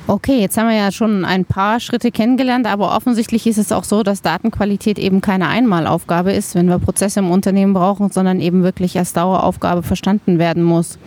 Okay, 0.10 0.40
jetzt 0.40 0.58
haben 0.58 0.70
wir 0.70 0.76
ja 0.78 0.90
schon 0.94 1.26
ein 1.26 1.44
paar 1.44 1.82
Schritte 1.82 2.12
kennengelernt, 2.12 2.66
aber 2.66 2.96
offensichtlich 2.96 3.46
ist 3.46 3.58
es 3.58 3.74
auch 3.74 3.84
so, 3.84 4.04
dass 4.04 4.22
Datenqualität 4.22 4.98
eben 4.98 5.20
keine 5.20 5.50
Einmalaufgabe 5.50 6.32
ist, 6.32 6.56
wenn 6.56 6.70
wir 6.70 6.80
Prozesse 6.80 7.20
im 7.20 7.30
Unternehmen 7.30 7.74
brauchen, 7.74 8.10
sondern 8.10 8.40
eben 8.40 8.64
wirklich 8.64 8.98
als 8.98 9.12
Daueraufgabe 9.12 9.84
verstanden 9.84 10.40
werden 10.40 10.64
muss. 10.64 10.98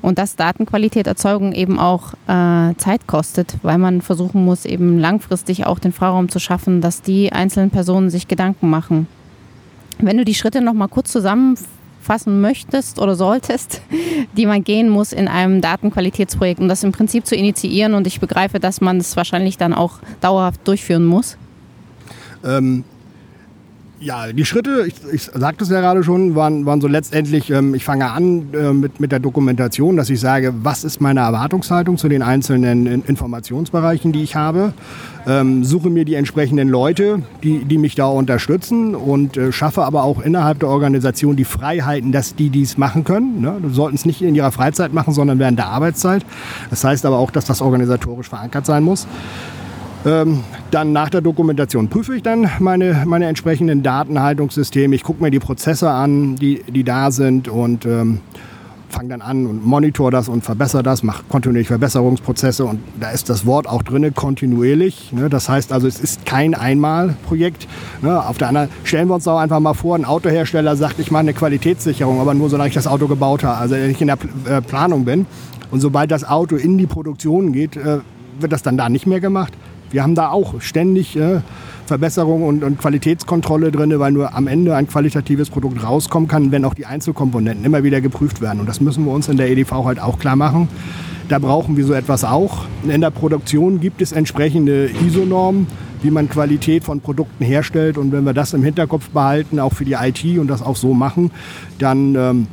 Und 0.00 0.18
dass 0.18 0.36
Datenqualität 0.36 1.06
Erzeugung 1.06 1.52
eben 1.52 1.78
auch 1.78 2.14
äh, 2.28 2.74
Zeit 2.78 3.06
kostet, 3.06 3.58
weil 3.62 3.76
man 3.76 4.00
versuchen 4.00 4.42
muss, 4.46 4.64
eben 4.64 4.98
langfristig 4.98 5.66
auch 5.66 5.78
den 5.78 5.92
Freiraum 5.92 6.30
zu 6.30 6.38
schaffen, 6.38 6.80
dass 6.80 7.02
die 7.02 7.32
einzelnen 7.32 7.68
Personen 7.68 8.08
sich 8.08 8.26
Gedanken 8.26 8.70
machen. 8.70 9.06
Wenn 9.98 10.16
du 10.16 10.24
die 10.24 10.34
Schritte 10.34 10.62
nochmal 10.62 10.88
kurz 10.88 11.12
zusammenfassen 11.12 11.75
fassen 12.06 12.40
möchtest 12.40 12.98
oder 12.98 13.14
solltest, 13.14 13.82
die 14.36 14.46
man 14.46 14.64
gehen 14.64 14.88
muss 14.88 15.12
in 15.12 15.28
einem 15.28 15.60
Datenqualitätsprojekt, 15.60 16.60
um 16.60 16.68
das 16.68 16.82
im 16.82 16.92
Prinzip 16.92 17.26
zu 17.26 17.36
initiieren. 17.36 17.94
Und 17.94 18.06
ich 18.06 18.20
begreife, 18.20 18.60
dass 18.60 18.80
man 18.80 18.98
es 18.98 19.16
wahrscheinlich 19.16 19.58
dann 19.58 19.74
auch 19.74 19.98
dauerhaft 20.20 20.66
durchführen 20.66 21.04
muss. 21.04 21.36
Ähm, 22.44 22.84
ja, 23.98 24.32
die 24.32 24.44
Schritte, 24.44 24.84
ich, 24.86 24.94
ich 25.12 25.22
sagte 25.22 25.64
es 25.64 25.70
ja 25.70 25.80
gerade 25.80 26.04
schon, 26.04 26.34
waren, 26.34 26.66
waren 26.66 26.80
so 26.80 26.88
letztendlich, 26.88 27.50
ähm, 27.50 27.74
ich 27.74 27.84
fange 27.84 28.10
an 28.10 28.52
äh, 28.52 28.72
mit, 28.72 29.00
mit 29.00 29.10
der 29.10 29.20
Dokumentation, 29.20 29.96
dass 29.96 30.10
ich 30.10 30.20
sage, 30.20 30.52
was 30.62 30.84
ist 30.84 31.00
meine 31.00 31.20
Erwartungshaltung 31.20 31.96
zu 31.96 32.08
den 32.08 32.22
einzelnen 32.22 33.04
Informationsbereichen, 33.04 34.12
die 34.12 34.22
ich 34.22 34.36
habe. 34.36 34.74
Ähm, 35.26 35.64
suche 35.64 35.90
mir 35.90 36.04
die 36.04 36.14
entsprechenden 36.14 36.68
Leute, 36.68 37.22
die, 37.42 37.64
die 37.64 37.78
mich 37.78 37.94
da 37.94 38.06
unterstützen 38.06 38.94
und 38.94 39.36
äh, 39.36 39.50
schaffe 39.50 39.82
aber 39.84 40.04
auch 40.04 40.20
innerhalb 40.20 40.60
der 40.60 40.68
Organisation 40.68 41.34
die 41.34 41.44
Freiheiten, 41.44 42.12
dass 42.12 42.36
die 42.36 42.50
dies 42.50 42.76
machen 42.76 43.02
können. 43.02 43.40
Ne? 43.40 43.56
Sollten 43.70 43.96
es 43.96 44.04
nicht 44.04 44.22
in 44.22 44.34
ihrer 44.34 44.52
Freizeit 44.52 44.92
machen, 44.92 45.14
sondern 45.14 45.38
während 45.38 45.58
der 45.58 45.66
Arbeitszeit. 45.68 46.24
Das 46.70 46.84
heißt 46.84 47.06
aber 47.06 47.18
auch, 47.18 47.30
dass 47.30 47.46
das 47.46 47.60
organisatorisch 47.60 48.28
verankert 48.28 48.66
sein 48.66 48.84
muss. 48.84 49.08
Ähm, 50.04 50.44
dann 50.70 50.92
nach 50.92 51.10
der 51.10 51.20
Dokumentation 51.20 51.88
prüfe 51.88 52.14
ich 52.14 52.22
dann 52.22 52.50
meine, 52.58 53.04
meine 53.06 53.26
entsprechenden 53.26 53.82
Datenhaltungssysteme. 53.82 54.94
Ich 54.94 55.02
gucke 55.02 55.22
mir 55.22 55.30
die 55.30 55.38
Prozesse 55.38 55.90
an, 55.90 56.36
die, 56.36 56.62
die 56.68 56.84
da 56.84 57.10
sind 57.10 57.48
und 57.48 57.86
ähm, 57.86 58.20
fange 58.88 59.10
dann 59.10 59.20
an 59.20 59.46
und 59.46 59.66
monitor 59.66 60.10
das 60.10 60.28
und 60.28 60.44
verbessere 60.44 60.82
das, 60.82 61.02
mache 61.02 61.24
kontinuierlich 61.28 61.68
Verbesserungsprozesse 61.68 62.64
und 62.64 62.80
da 63.00 63.10
ist 63.10 63.28
das 63.28 63.46
Wort 63.46 63.68
auch 63.68 63.82
drin, 63.82 64.14
kontinuierlich. 64.14 65.12
Ne? 65.12 65.28
Das 65.28 65.48
heißt 65.48 65.72
also, 65.72 65.86
es 65.86 66.00
ist 66.00 66.24
kein 66.24 66.54
Einmalprojekt. 66.54 67.66
Ne? 68.02 68.24
Auf 68.24 68.38
der 68.38 68.48
anderen 68.48 68.68
stellen 68.84 69.08
wir 69.08 69.14
uns 69.14 69.26
auch 69.28 69.38
einfach 69.38 69.60
mal 69.60 69.74
vor, 69.74 69.96
ein 69.96 70.04
Autohersteller 70.04 70.76
sagt, 70.76 70.98
ich 70.98 71.10
mache 71.10 71.20
eine 71.20 71.34
Qualitätssicherung, 71.34 72.20
aber 72.20 72.34
nur 72.34 72.48
solange 72.48 72.68
ich 72.68 72.74
das 72.74 72.86
Auto 72.86 73.06
gebaut 73.06 73.44
habe, 73.44 73.58
also 73.58 73.74
wenn 73.74 73.90
ich 73.90 74.00
in 74.00 74.06
der 74.06 74.18
äh, 74.48 74.62
Planung 74.62 75.04
bin. 75.04 75.26
Und 75.70 75.80
sobald 75.80 76.10
das 76.10 76.24
Auto 76.24 76.56
in 76.56 76.78
die 76.78 76.86
Produktion 76.86 77.52
geht, 77.52 77.76
äh, 77.76 77.98
wird 78.38 78.52
das 78.52 78.62
dann 78.62 78.76
da 78.76 78.88
nicht 78.88 79.06
mehr 79.06 79.20
gemacht. 79.20 79.52
Wir 79.90 80.02
haben 80.02 80.14
da 80.14 80.30
auch 80.30 80.60
ständig 80.60 81.16
äh, 81.16 81.40
Verbesserung 81.86 82.42
und, 82.42 82.64
und, 82.64 82.78
Qualitätskontrolle 82.78 83.70
drin, 83.70 83.96
weil 83.98 84.12
nur 84.12 84.34
am 84.34 84.48
Ende 84.48 84.74
ein 84.74 84.88
qualitatives 84.88 85.50
Produkt 85.50 85.82
rauskommen 85.84 86.28
kann, 86.28 86.50
wenn 86.50 86.64
auch 86.64 86.74
die 86.74 86.86
Einzelkomponenten 86.86 87.64
immer 87.64 87.84
wieder 87.84 88.00
geprüft 88.00 88.40
werden. 88.40 88.60
Und 88.60 88.68
das 88.68 88.80
müssen 88.80 89.04
wir 89.04 89.12
uns 89.12 89.28
in 89.28 89.36
der 89.36 89.48
EDV 89.50 89.84
halt 89.84 90.00
auch 90.00 90.18
klar 90.18 90.36
machen. 90.36 90.68
Da 91.28 91.38
brauchen 91.38 91.76
wir 91.76 91.84
so 91.84 91.92
etwas 91.92 92.24
auch. 92.24 92.66
In 92.88 93.00
der 93.00 93.10
Produktion 93.10 93.80
gibt 93.80 94.02
es 94.02 94.12
entsprechende 94.12 94.90
ISO-Normen, 95.06 95.66
wie 96.02 96.10
man 96.10 96.28
Qualität 96.28 96.84
von 96.84 97.00
Produkten 97.00 97.44
herstellt. 97.44 97.98
Und 97.98 98.12
wenn 98.12 98.24
wir 98.24 98.34
das 98.34 98.52
im 98.52 98.62
Hinterkopf 98.62 99.10
behalten, 99.10 99.58
auch 99.58 99.72
für 99.72 99.84
die 99.84 99.94
IT 99.94 100.38
und 100.38 100.48
das 100.48 100.62
auch 100.62 100.76
so 100.76 100.94
machen, 100.94 101.30
dann 101.78 102.14
ähm, 102.14 102.46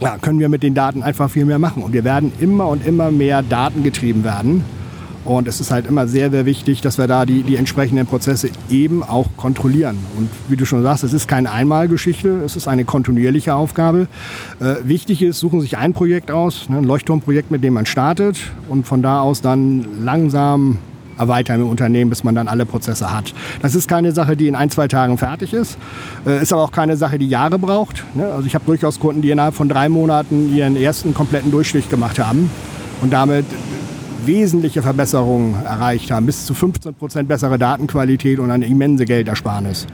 ja, 0.00 0.16
können 0.18 0.38
wir 0.38 0.48
mit 0.48 0.62
den 0.62 0.74
Daten 0.74 1.02
einfach 1.02 1.30
viel 1.30 1.44
mehr 1.44 1.58
machen. 1.58 1.82
Und 1.82 1.92
wir 1.92 2.04
werden 2.04 2.32
immer 2.40 2.68
und 2.68 2.86
immer 2.86 3.10
mehr 3.10 3.42
datengetrieben 3.42 4.24
werden. 4.24 4.64
Und 5.24 5.48
es 5.48 5.60
ist 5.60 5.70
halt 5.70 5.86
immer 5.86 6.06
sehr, 6.06 6.30
sehr 6.30 6.44
wichtig, 6.44 6.82
dass 6.82 6.98
wir 6.98 7.06
da 7.06 7.24
die, 7.24 7.42
die 7.42 7.56
entsprechenden 7.56 8.06
Prozesse 8.06 8.50
eben 8.68 9.02
auch 9.02 9.28
kontrollieren. 9.36 9.98
Und 10.18 10.28
wie 10.48 10.56
du 10.56 10.66
schon 10.66 10.82
sagst, 10.82 11.02
es 11.04 11.12
ist 11.12 11.28
keine 11.28 11.50
Einmalgeschichte, 11.50 12.42
es 12.44 12.56
ist 12.56 12.68
eine 12.68 12.84
kontinuierliche 12.84 13.54
Aufgabe. 13.54 14.06
Äh, 14.60 14.76
wichtig 14.84 15.22
ist, 15.22 15.40
suchen 15.40 15.60
sich 15.60 15.78
ein 15.78 15.94
Projekt 15.94 16.30
aus, 16.30 16.68
ne, 16.68 16.78
ein 16.78 16.84
Leuchtturmprojekt, 16.84 17.50
mit 17.50 17.64
dem 17.64 17.74
man 17.74 17.86
startet 17.86 18.38
und 18.68 18.86
von 18.86 19.02
da 19.02 19.20
aus 19.20 19.40
dann 19.40 20.04
langsam 20.04 20.78
erweitern 21.18 21.60
im 21.60 21.68
Unternehmen, 21.68 22.10
bis 22.10 22.24
man 22.24 22.34
dann 22.34 22.48
alle 22.48 22.66
Prozesse 22.66 23.14
hat. 23.14 23.32
Das 23.62 23.74
ist 23.74 23.88
keine 23.88 24.12
Sache, 24.12 24.36
die 24.36 24.48
in 24.48 24.54
ein, 24.54 24.70
zwei 24.70 24.88
Tagen 24.88 25.16
fertig 25.16 25.54
ist. 25.54 25.78
Äh, 26.26 26.42
ist 26.42 26.52
aber 26.52 26.62
auch 26.62 26.72
keine 26.72 26.96
Sache, 26.96 27.18
die 27.18 27.28
Jahre 27.28 27.58
braucht. 27.58 28.04
Ne? 28.14 28.26
Also 28.26 28.46
ich 28.46 28.54
habe 28.54 28.64
durchaus 28.66 29.00
Kunden, 29.00 29.22
die 29.22 29.30
innerhalb 29.30 29.54
von 29.54 29.68
drei 29.68 29.88
Monaten 29.88 30.54
ihren 30.54 30.76
ersten 30.76 31.14
kompletten 31.14 31.50
Durchstich 31.50 31.88
gemacht 31.88 32.18
haben 32.18 32.50
und 33.00 33.12
damit 33.12 33.46
wesentliche 34.26 34.82
Verbesserungen 34.82 35.54
erreicht 35.64 36.10
haben, 36.10 36.26
bis 36.26 36.46
zu 36.46 36.54
15 36.54 36.94
Prozent 36.94 37.28
bessere 37.28 37.58
Datenqualität 37.58 38.38
und 38.38 38.50
eine 38.50 38.66
immense 38.66 39.04
Geldersparnis. 39.04 39.86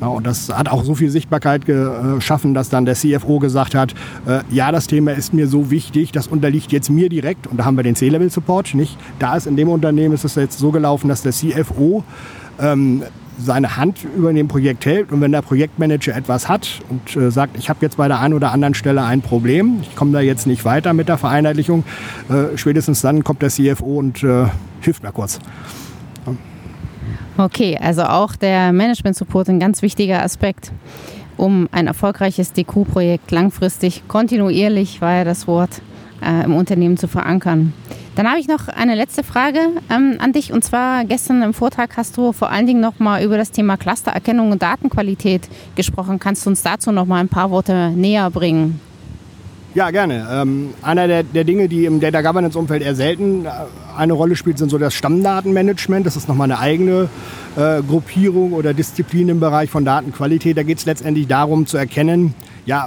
Ja, 0.00 0.08
und 0.08 0.26
das 0.26 0.50
hat 0.50 0.68
auch 0.68 0.84
so 0.84 0.94
viel 0.94 1.10
Sichtbarkeit 1.10 1.64
geschaffen, 1.64 2.52
dass 2.52 2.68
dann 2.68 2.84
der 2.84 2.94
CFO 2.94 3.38
gesagt 3.38 3.74
hat, 3.74 3.94
äh, 4.26 4.40
ja, 4.50 4.70
das 4.70 4.86
Thema 4.86 5.12
ist 5.12 5.32
mir 5.32 5.48
so 5.48 5.70
wichtig, 5.70 6.12
das 6.12 6.26
unterliegt 6.26 6.70
jetzt 6.70 6.90
mir 6.90 7.08
direkt. 7.08 7.46
Und 7.46 7.56
da 7.56 7.64
haben 7.64 7.76
wir 7.76 7.82
den 7.82 7.96
C-Level-Support, 7.96 8.74
nicht? 8.74 8.98
Da 9.18 9.36
ist 9.36 9.46
in 9.46 9.56
dem 9.56 9.68
Unternehmen 9.68 10.14
ist 10.14 10.24
es 10.24 10.34
jetzt 10.34 10.58
so 10.58 10.70
gelaufen, 10.70 11.08
dass 11.08 11.22
der 11.22 11.32
CFO 11.32 12.04
ähm, 12.60 13.02
seine 13.38 13.76
Hand 13.76 13.98
über 14.16 14.32
dem 14.32 14.48
Projekt 14.48 14.86
hält 14.86 15.12
und 15.12 15.20
wenn 15.20 15.32
der 15.32 15.42
Projektmanager 15.42 16.16
etwas 16.16 16.48
hat 16.48 16.80
und 16.88 17.16
äh, 17.16 17.30
sagt, 17.30 17.56
ich 17.58 17.68
habe 17.68 17.80
jetzt 17.82 17.96
bei 17.96 18.08
der 18.08 18.20
einen 18.20 18.34
oder 18.34 18.52
anderen 18.52 18.74
Stelle 18.74 19.02
ein 19.04 19.20
Problem, 19.20 19.80
ich 19.82 19.94
komme 19.94 20.12
da 20.12 20.20
jetzt 20.20 20.46
nicht 20.46 20.64
weiter 20.64 20.92
mit 20.92 21.08
der 21.08 21.18
Vereinheitlichung, 21.18 21.84
äh, 22.28 22.56
spätestens 22.56 23.02
dann 23.02 23.24
kommt 23.24 23.42
der 23.42 23.50
CFO 23.50 23.98
und 23.98 24.22
äh, 24.22 24.46
hilft 24.80 25.02
mir 25.02 25.12
kurz. 25.12 25.38
Okay, 27.38 27.78
also 27.78 28.04
auch 28.04 28.34
der 28.34 28.72
Management-Support 28.72 29.50
ein 29.50 29.60
ganz 29.60 29.82
wichtiger 29.82 30.22
Aspekt, 30.22 30.72
um 31.36 31.68
ein 31.70 31.86
erfolgreiches 31.86 32.54
DQ-Projekt 32.54 33.30
langfristig, 33.30 34.08
kontinuierlich 34.08 35.02
war 35.02 35.16
ja 35.16 35.24
das 35.24 35.46
Wort, 35.46 35.82
äh, 36.24 36.44
im 36.44 36.54
Unternehmen 36.54 36.96
zu 36.96 37.08
verankern. 37.08 37.72
Dann 38.16 38.28
habe 38.28 38.40
ich 38.40 38.48
noch 38.48 38.68
eine 38.68 38.94
letzte 38.94 39.22
Frage 39.22 39.58
ähm, 39.90 40.16
an 40.18 40.32
dich. 40.32 40.52
Und 40.52 40.64
zwar 40.64 41.04
gestern 41.04 41.42
im 41.42 41.52
Vortrag 41.52 41.96
hast 41.98 42.16
du 42.16 42.32
vor 42.32 42.50
allen 42.50 42.66
Dingen 42.66 42.80
noch 42.80 42.98
mal 42.98 43.22
über 43.22 43.36
das 43.36 43.50
Thema 43.50 43.76
Clustererkennung 43.76 44.52
und 44.52 44.62
Datenqualität 44.62 45.48
gesprochen. 45.74 46.18
Kannst 46.18 46.46
du 46.46 46.50
uns 46.50 46.62
dazu 46.62 46.92
noch 46.92 47.04
mal 47.04 47.20
ein 47.20 47.28
paar 47.28 47.50
Worte 47.50 47.90
näher 47.90 48.30
bringen? 48.30 48.80
Ja, 49.76 49.90
gerne. 49.90 50.26
Ähm, 50.32 50.70
einer 50.80 51.06
der, 51.06 51.22
der, 51.22 51.44
Dinge, 51.44 51.68
die 51.68 51.84
im 51.84 52.00
Data 52.00 52.22
Governance 52.22 52.58
Umfeld 52.58 52.82
eher 52.82 52.94
selten 52.94 53.44
äh, 53.44 53.50
eine 53.94 54.14
Rolle 54.14 54.34
spielt, 54.34 54.56
sind 54.56 54.70
so 54.70 54.78
das 54.78 54.94
Stammdatenmanagement. 54.94 56.06
Das 56.06 56.16
ist 56.16 56.30
nochmal 56.30 56.50
eine 56.50 56.58
eigene 56.58 57.10
äh, 57.56 57.82
Gruppierung 57.82 58.54
oder 58.54 58.72
Disziplin 58.72 59.28
im 59.28 59.40
Bereich 59.40 59.68
von 59.68 59.84
Datenqualität. 59.84 60.56
Da 60.56 60.62
geht 60.62 60.78
es 60.78 60.86
letztendlich 60.86 61.26
darum 61.26 61.66
zu 61.66 61.76
erkennen, 61.76 62.34
ja, 62.64 62.86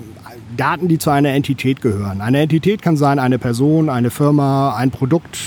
Daten, 0.58 0.88
die 0.88 0.98
zu 0.98 1.10
einer 1.10 1.30
Entität 1.30 1.82
gehören. 1.82 2.22
Eine 2.22 2.42
Entität 2.42 2.82
kann 2.82 2.98
sein 2.98 3.20
eine 3.20 3.40
Person, 3.40 3.90
eine 3.90 4.10
Firma, 4.10 4.76
ein 4.76 4.92
Produkt, 4.92 5.38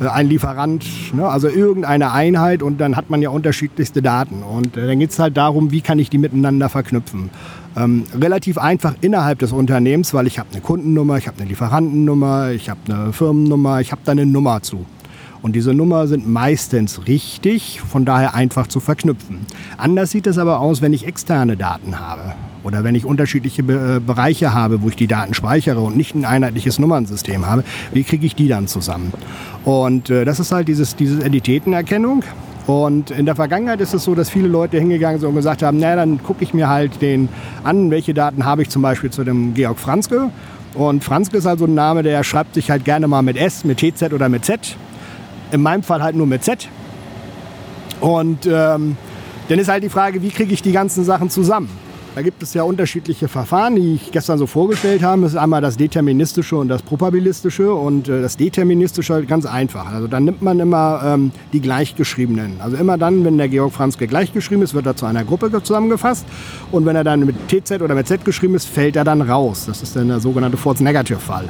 äh, 0.00 0.06
ein 0.08 0.28
Lieferant, 0.28 0.84
ne? 1.14 1.28
also 1.28 1.48
irgendeine 1.48 2.12
Einheit 2.12 2.62
und 2.62 2.80
dann 2.80 2.96
hat 2.96 3.10
man 3.10 3.22
ja 3.22 3.30
unterschiedlichste 3.30 4.02
Daten. 4.02 4.42
Und 4.42 4.76
äh, 4.76 4.86
dann 4.86 4.98
geht 4.98 5.10
es 5.10 5.18
halt 5.18 5.36
darum, 5.36 5.70
wie 5.70 5.80
kann 5.80 5.98
ich 5.98 6.10
die 6.10 6.18
miteinander 6.18 6.68
verknüpfen. 6.68 7.30
Ähm, 7.76 8.04
relativ 8.18 8.58
einfach 8.58 8.94
innerhalb 9.00 9.38
des 9.38 9.52
Unternehmens, 9.52 10.12
weil 10.12 10.26
ich 10.26 10.38
habe 10.38 10.48
eine 10.52 10.60
Kundennummer, 10.60 11.18
ich 11.18 11.28
habe 11.28 11.38
eine 11.38 11.48
Lieferantennummer, 11.48 12.50
ich 12.50 12.68
habe 12.68 12.80
eine 12.88 13.12
Firmennummer, 13.12 13.80
ich 13.80 13.92
habe 13.92 14.02
da 14.04 14.12
eine 14.12 14.26
Nummer 14.26 14.62
zu. 14.62 14.86
Und 15.42 15.56
diese 15.56 15.72
Nummer 15.72 16.06
sind 16.06 16.28
meistens 16.28 17.06
richtig, 17.06 17.80
von 17.80 18.04
daher 18.04 18.34
einfach 18.34 18.66
zu 18.66 18.78
verknüpfen. 18.78 19.46
Anders 19.78 20.10
sieht 20.10 20.26
es 20.26 20.36
aber 20.36 20.60
aus, 20.60 20.82
wenn 20.82 20.92
ich 20.92 21.06
externe 21.06 21.56
Daten 21.56 21.98
habe 21.98 22.34
oder 22.62 22.84
wenn 22.84 22.94
ich 22.94 23.06
unterschiedliche 23.06 23.62
Be 23.62 23.96
äh, 23.96 24.00
Bereiche 24.00 24.52
habe, 24.52 24.82
wo 24.82 24.88
ich 24.88 24.96
die 24.96 25.06
Daten 25.06 25.32
speichere 25.32 25.80
und 25.80 25.96
nicht 25.96 26.14
ein 26.14 26.26
einheitliches 26.26 26.78
Nummernsystem 26.78 27.46
habe, 27.46 27.64
wie 27.92 28.04
kriege 28.04 28.26
ich 28.26 28.34
die 28.34 28.48
dann 28.48 28.66
zusammen? 28.66 29.12
Und 29.64 30.10
äh, 30.10 30.26
das 30.26 30.40
ist 30.40 30.52
halt 30.52 30.68
dieses, 30.68 30.94
diese 30.96 31.24
Entitätenerkennung. 31.24 32.22
Und 32.66 33.10
in 33.10 33.24
der 33.24 33.34
Vergangenheit 33.34 33.80
ist 33.80 33.94
es 33.94 34.04
so, 34.04 34.14
dass 34.14 34.28
viele 34.28 34.46
Leute 34.46 34.78
hingegangen 34.78 35.18
sind 35.18 35.28
und 35.30 35.34
gesagt 35.34 35.62
haben, 35.62 35.78
na, 35.78 35.96
dann 35.96 36.22
gucke 36.22 36.44
ich 36.44 36.52
mir 36.52 36.68
halt 36.68 37.00
den 37.00 37.30
an, 37.64 37.90
welche 37.90 38.12
Daten 38.12 38.44
habe 38.44 38.62
ich 38.62 38.68
zum 38.68 38.82
Beispiel 38.82 39.10
zu 39.10 39.24
dem 39.24 39.54
Georg 39.54 39.78
Franzke. 39.78 40.30
Und 40.74 41.02
Franzke 41.02 41.38
ist 41.38 41.46
also 41.46 41.64
ein 41.64 41.74
Name, 41.74 42.02
der 42.02 42.22
schreibt 42.22 42.54
sich 42.54 42.70
halt 42.70 42.84
gerne 42.84 43.08
mal 43.08 43.22
mit 43.22 43.36
S, 43.36 43.64
mit 43.64 43.78
TZ 43.78 44.12
oder 44.12 44.28
mit 44.28 44.44
Z. 44.44 44.76
In 45.52 45.62
meinem 45.62 45.82
Fall 45.82 46.02
halt 46.02 46.16
nur 46.16 46.26
mit 46.26 46.44
Z. 46.44 46.68
Und 48.00 48.46
ähm, 48.46 48.96
dann 49.48 49.58
ist 49.58 49.68
halt 49.68 49.82
die 49.82 49.88
Frage, 49.88 50.22
wie 50.22 50.30
kriege 50.30 50.54
ich 50.54 50.62
die 50.62 50.72
ganzen 50.72 51.04
Sachen 51.04 51.28
zusammen? 51.28 51.68
Da 52.16 52.22
gibt 52.22 52.42
es 52.42 52.54
ja 52.54 52.64
unterschiedliche 52.64 53.28
Verfahren, 53.28 53.76
die 53.76 53.94
ich 53.94 54.10
gestern 54.10 54.36
so 54.36 54.48
vorgestellt 54.48 55.04
habe. 55.04 55.22
Das 55.22 55.32
ist 55.32 55.38
einmal 55.38 55.60
das 55.60 55.76
Deterministische 55.76 56.56
und 56.56 56.66
das 56.66 56.82
Probabilistische. 56.82 57.72
Und 57.72 58.08
äh, 58.08 58.20
das 58.20 58.36
Deterministische 58.36 59.14
halt 59.14 59.28
ganz 59.28 59.46
einfach. 59.46 59.86
Also 59.92 60.08
dann 60.08 60.24
nimmt 60.24 60.42
man 60.42 60.58
immer 60.58 61.02
ähm, 61.04 61.30
die 61.52 61.60
Gleichgeschriebenen. 61.60 62.60
Also 62.60 62.76
immer 62.76 62.98
dann, 62.98 63.24
wenn 63.24 63.38
der 63.38 63.48
Georg 63.48 63.72
Franzke 63.72 64.08
gleichgeschrieben 64.08 64.64
ist, 64.64 64.74
wird 64.74 64.86
er 64.86 64.96
zu 64.96 65.06
einer 65.06 65.22
Gruppe 65.22 65.50
zusammengefasst. 65.62 66.26
Und 66.72 66.84
wenn 66.84 66.96
er 66.96 67.04
dann 67.04 67.24
mit 67.24 67.36
TZ 67.48 67.80
oder 67.80 67.94
mit 67.94 68.08
Z 68.08 68.24
geschrieben 68.24 68.56
ist, 68.56 68.68
fällt 68.68 68.96
er 68.96 69.04
dann 69.04 69.22
raus. 69.22 69.66
Das 69.66 69.80
ist 69.80 69.94
dann 69.94 70.08
der 70.08 70.18
sogenannte 70.18 70.56
False 70.56 70.82
Negative 70.82 71.20
Fall. 71.20 71.48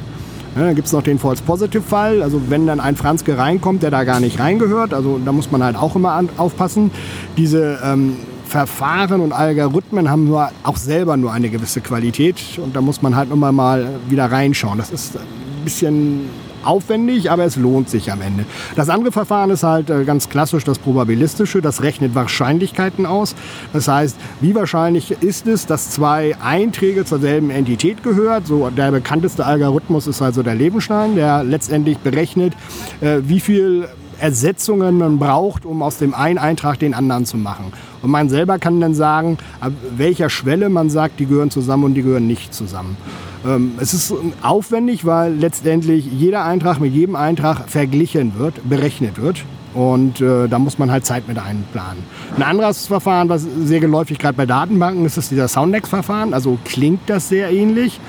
Ja, 0.55 0.65
dann 0.65 0.75
gibt 0.75 0.87
es 0.87 0.93
noch 0.93 1.03
den 1.03 1.17
False 1.17 1.41
Positive 1.43 1.81
Fall, 1.81 2.21
also 2.21 2.41
wenn 2.49 2.67
dann 2.67 2.81
ein 2.81 2.97
Franzke 2.97 3.37
reinkommt, 3.37 3.83
der 3.83 3.91
da 3.91 4.03
gar 4.03 4.19
nicht 4.19 4.39
reingehört, 4.39 4.93
also 4.93 5.19
da 5.23 5.31
muss 5.31 5.49
man 5.49 5.63
halt 5.63 5.77
auch 5.77 5.95
immer 5.95 6.11
an, 6.11 6.27
aufpassen. 6.35 6.91
Diese 7.37 7.79
ähm, 7.83 8.17
Verfahren 8.45 9.21
und 9.21 9.31
Algorithmen 9.31 10.09
haben 10.09 10.25
nur, 10.25 10.49
auch 10.63 10.75
selber 10.75 11.15
nur 11.15 11.31
eine 11.31 11.49
gewisse 11.49 11.79
Qualität 11.79 12.41
und 12.57 12.75
da 12.75 12.81
muss 12.81 13.01
man 13.01 13.15
halt 13.15 13.31
immer 13.31 13.53
mal 13.53 13.87
wieder 14.09 14.29
reinschauen. 14.29 14.77
Das 14.77 14.91
ist 14.91 15.15
ein 15.15 15.63
bisschen 15.63 16.29
aufwendig, 16.63 17.31
aber 17.31 17.45
es 17.45 17.55
lohnt 17.55 17.89
sich 17.89 18.11
am 18.11 18.21
Ende. 18.21 18.45
Das 18.75 18.89
andere 18.89 19.11
Verfahren 19.11 19.49
ist 19.49 19.63
halt 19.63 19.89
äh, 19.89 20.03
ganz 20.03 20.29
klassisch 20.29 20.63
das 20.63 20.79
probabilistische. 20.79 21.61
Das 21.61 21.83
rechnet 21.83 22.15
Wahrscheinlichkeiten 22.15 23.05
aus. 23.05 23.35
Das 23.73 23.87
heißt, 23.87 24.17
wie 24.39 24.55
wahrscheinlich 24.55 25.11
ist 25.11 25.47
es, 25.47 25.65
dass 25.65 25.91
zwei 25.91 26.35
Einträge 26.41 27.05
zur 27.05 27.19
selben 27.19 27.49
Entität 27.49 28.03
gehört? 28.03 28.47
So 28.47 28.69
der 28.69 28.91
bekannteste 28.91 29.45
Algorithmus 29.45 30.07
ist 30.07 30.21
also 30.21 30.43
der 30.43 30.55
Lebenstein, 30.55 31.15
der 31.15 31.43
letztendlich 31.43 31.97
berechnet, 31.97 32.53
äh, 33.01 33.19
wie 33.23 33.39
viel 33.39 33.87
Ersetzungen 34.21 34.99
man 34.99 35.17
braucht, 35.17 35.65
um 35.65 35.81
aus 35.81 35.97
dem 35.97 36.13
einen 36.13 36.37
Eintrag 36.37 36.77
den 36.77 36.93
anderen 36.93 37.25
zu 37.25 37.37
machen. 37.37 37.73
Und 38.03 38.11
man 38.11 38.29
selber 38.29 38.59
kann 38.59 38.79
dann 38.79 38.93
sagen, 38.93 39.37
ab 39.59 39.73
welcher 39.97 40.29
Schwelle 40.29 40.69
man 40.69 40.89
sagt, 40.89 41.19
die 41.19 41.25
gehören 41.25 41.49
zusammen 41.49 41.85
und 41.85 41.93
die 41.95 42.03
gehören 42.03 42.27
nicht 42.27 42.53
zusammen. 42.53 42.97
Ähm, 43.45 43.73
es 43.79 43.93
ist 43.93 44.13
aufwendig, 44.41 45.05
weil 45.05 45.33
letztendlich 45.33 46.05
jeder 46.05 46.45
Eintrag 46.45 46.79
mit 46.79 46.93
jedem 46.93 47.15
Eintrag 47.15 47.69
verglichen 47.69 48.33
wird, 48.37 48.67
berechnet 48.67 49.21
wird. 49.21 49.43
Und 49.73 50.19
äh, 50.19 50.49
da 50.49 50.59
muss 50.59 50.77
man 50.77 50.91
halt 50.91 51.05
Zeit 51.05 51.27
mit 51.27 51.39
einplanen. 51.39 52.03
Ein 52.35 52.43
anderes 52.43 52.87
Verfahren, 52.87 53.29
was 53.29 53.45
sehr 53.63 53.79
geläufig 53.79 54.19
gerade 54.19 54.35
bei 54.35 54.45
Datenbanken 54.45 55.05
ist, 55.05 55.17
ist 55.17 55.31
dieser 55.31 55.47
Soundex-Verfahren. 55.47 56.33
Also 56.33 56.59
klingt 56.65 57.01
das 57.07 57.29
sehr 57.29 57.51
ähnlich. 57.51 57.99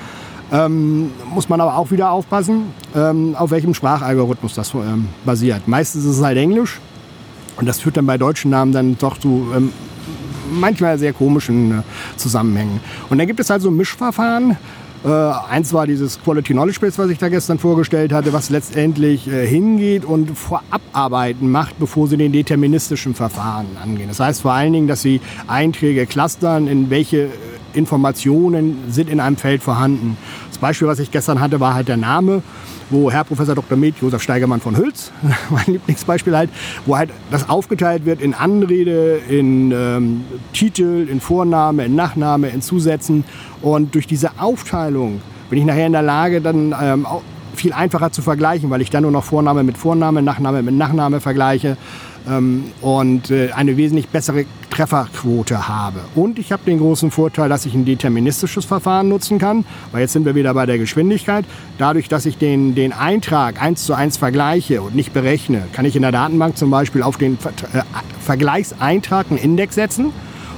Ähm, 0.51 1.11
muss 1.33 1.47
man 1.47 1.61
aber 1.61 1.77
auch 1.77 1.89
wieder 1.89 2.11
aufpassen, 2.11 2.65
ähm, 2.95 3.35
auf 3.37 3.49
welchem 3.51 3.73
Sprachalgorithmus 3.73 4.53
das 4.53 4.73
ähm, 4.73 5.07
basiert. 5.25 5.67
Meistens 5.67 6.03
ist 6.03 6.17
es 6.17 6.23
halt 6.23 6.37
Englisch. 6.37 6.79
Und 7.55 7.65
das 7.65 7.79
führt 7.79 7.97
dann 7.97 8.05
bei 8.05 8.17
deutschen 8.17 8.51
Namen 8.51 8.71
dann 8.71 8.97
doch 8.97 9.17
zu 9.17 9.47
ähm, 9.55 9.71
manchmal 10.51 10.97
sehr 10.99 11.13
komischen 11.13 11.79
äh, 11.79 12.17
Zusammenhängen. 12.17 12.81
Und 13.09 13.17
dann 13.17 13.27
gibt 13.27 13.39
es 13.39 13.49
halt 13.49 13.61
so 13.61 13.71
Mischverfahren. 13.71 14.57
Äh, 15.03 15.09
eins 15.09 15.73
war 15.73 15.85
dieses 15.85 16.21
Quality 16.23 16.53
Knowledge 16.53 16.79
Base, 16.79 16.97
was 16.97 17.09
ich 17.09 17.17
da 17.17 17.27
gestern 17.27 17.59
vorgestellt 17.59 18.13
hatte, 18.13 18.31
was 18.31 18.49
letztendlich 18.49 19.27
äh, 19.27 19.45
hingeht 19.45 20.05
und 20.05 20.37
Vorabarbeiten 20.37 21.51
macht, 21.51 21.77
bevor 21.77 22.07
sie 22.07 22.15
den 22.15 22.31
deterministischen 22.31 23.13
Verfahren 23.13 23.65
angehen. 23.83 24.07
Das 24.07 24.21
heißt 24.21 24.41
vor 24.41 24.53
allen 24.53 24.71
Dingen, 24.71 24.87
dass 24.87 25.01
sie 25.01 25.19
Einträge 25.47 26.05
clustern, 26.05 26.67
in 26.67 26.89
welche 26.89 27.23
äh, 27.23 27.29
Informationen 27.73 28.85
sind 28.89 29.09
in 29.09 29.19
einem 29.19 29.37
Feld 29.37 29.63
vorhanden. 29.63 30.17
Das 30.49 30.57
Beispiel, 30.57 30.87
was 30.87 30.99
ich 30.99 31.11
gestern 31.11 31.39
hatte, 31.39 31.59
war 31.59 31.73
halt 31.73 31.87
der 31.87 31.97
Name 31.97 32.41
wo 32.93 33.11
Herr 33.11 33.23
Professor 33.23 33.55
Dr. 33.55 33.77
Med 33.77 33.95
Josef 33.99 34.21
Steigermann 34.21 34.61
von 34.61 34.77
Hülz, 34.77 35.11
mein 35.49 35.65
Lieblingsbeispiel 35.65 36.35
halt, 36.37 36.49
wo 36.85 36.95
halt 36.95 37.09
das 37.31 37.49
aufgeteilt 37.49 38.05
wird 38.05 38.21
in 38.21 38.33
Anrede, 38.33 39.19
in 39.27 39.71
ähm, 39.71 40.23
Titel, 40.53 41.07
in 41.09 41.19
Vorname, 41.19 41.85
in 41.85 41.95
Nachname, 41.95 42.49
in 42.49 42.61
Zusätzen. 42.61 43.23
Und 43.61 43.95
durch 43.95 44.07
diese 44.07 44.31
Aufteilung 44.39 45.21
bin 45.49 45.59
ich 45.59 45.65
nachher 45.65 45.87
in 45.87 45.93
der 45.93 46.01
Lage, 46.01 46.41
dann 46.41 46.73
ähm, 46.79 47.07
viel 47.55 47.73
einfacher 47.73 48.11
zu 48.11 48.21
vergleichen, 48.21 48.69
weil 48.69 48.81
ich 48.81 48.89
dann 48.89 49.03
nur 49.03 49.11
noch 49.11 49.23
Vorname 49.23 49.63
mit 49.63 49.77
Vorname, 49.77 50.21
Nachname 50.21 50.63
mit 50.63 50.75
Nachname 50.75 51.19
vergleiche 51.19 51.77
ähm, 52.29 52.65
und 52.81 53.31
äh, 53.31 53.51
eine 53.51 53.77
wesentlich 53.77 54.07
bessere 54.07 54.45
Trefferquote 54.69 55.67
habe. 55.67 55.99
Und 56.15 56.39
ich 56.39 56.51
habe 56.51 56.63
den 56.65 56.79
großen 56.79 57.11
Vorteil, 57.11 57.49
dass 57.49 57.65
ich 57.65 57.73
ein 57.73 57.85
deterministisches 57.85 58.65
Verfahren 58.65 59.09
nutzen 59.09 59.39
kann, 59.39 59.65
weil 59.91 60.01
jetzt 60.01 60.13
sind 60.13 60.25
wir 60.25 60.35
wieder 60.35 60.53
bei 60.53 60.65
der 60.65 60.77
Geschwindigkeit. 60.77 61.45
Dadurch, 61.77 62.07
dass 62.09 62.25
ich 62.25 62.37
den, 62.37 62.75
den 62.75 62.93
Eintrag 62.93 63.61
eins 63.61 63.83
zu 63.83 63.93
eins 63.93 64.17
vergleiche 64.17 64.81
und 64.81 64.95
nicht 64.95 65.13
berechne, 65.13 65.63
kann 65.73 65.85
ich 65.85 65.95
in 65.95 66.01
der 66.01 66.11
Datenbank 66.11 66.57
zum 66.57 66.69
Beispiel 66.69 67.03
auf 67.03 67.17
den 67.17 67.37
Ver 67.37 67.51
äh, 67.73 67.83
Vergleichseintrag 68.21 69.27
einen 69.29 69.37
Index 69.37 69.75
setzen 69.75 70.11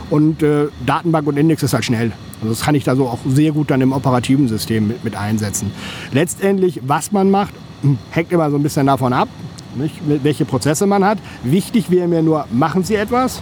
und 0.09 0.43
äh, 0.43 0.67
Datenbank 0.85 1.27
und 1.27 1.37
Index 1.37 1.63
ist 1.63 1.73
halt 1.73 1.85
schnell. 1.85 2.11
Also 2.41 2.49
das 2.49 2.61
kann 2.61 2.75
ich 2.75 2.83
da 2.83 2.95
so 2.95 3.07
auch 3.07 3.19
sehr 3.27 3.51
gut 3.51 3.71
dann 3.71 3.81
im 3.81 3.91
operativen 3.91 4.47
System 4.47 4.87
mit, 4.87 5.03
mit 5.03 5.15
einsetzen. 5.15 5.71
Letztendlich, 6.11 6.81
was 6.85 7.11
man 7.11 7.31
macht, 7.31 7.53
hängt 8.11 8.31
immer 8.31 8.49
so 8.51 8.57
ein 8.57 8.63
bisschen 8.63 8.85
davon 8.85 9.13
ab, 9.13 9.29
nicht, 9.75 9.95
welche 10.23 10.45
Prozesse 10.45 10.85
man 10.85 11.03
hat. 11.05 11.17
Wichtig 11.43 11.89
wäre 11.89 12.07
mir 12.07 12.21
nur, 12.21 12.45
machen 12.51 12.83
Sie 12.83 12.95
etwas 12.95 13.41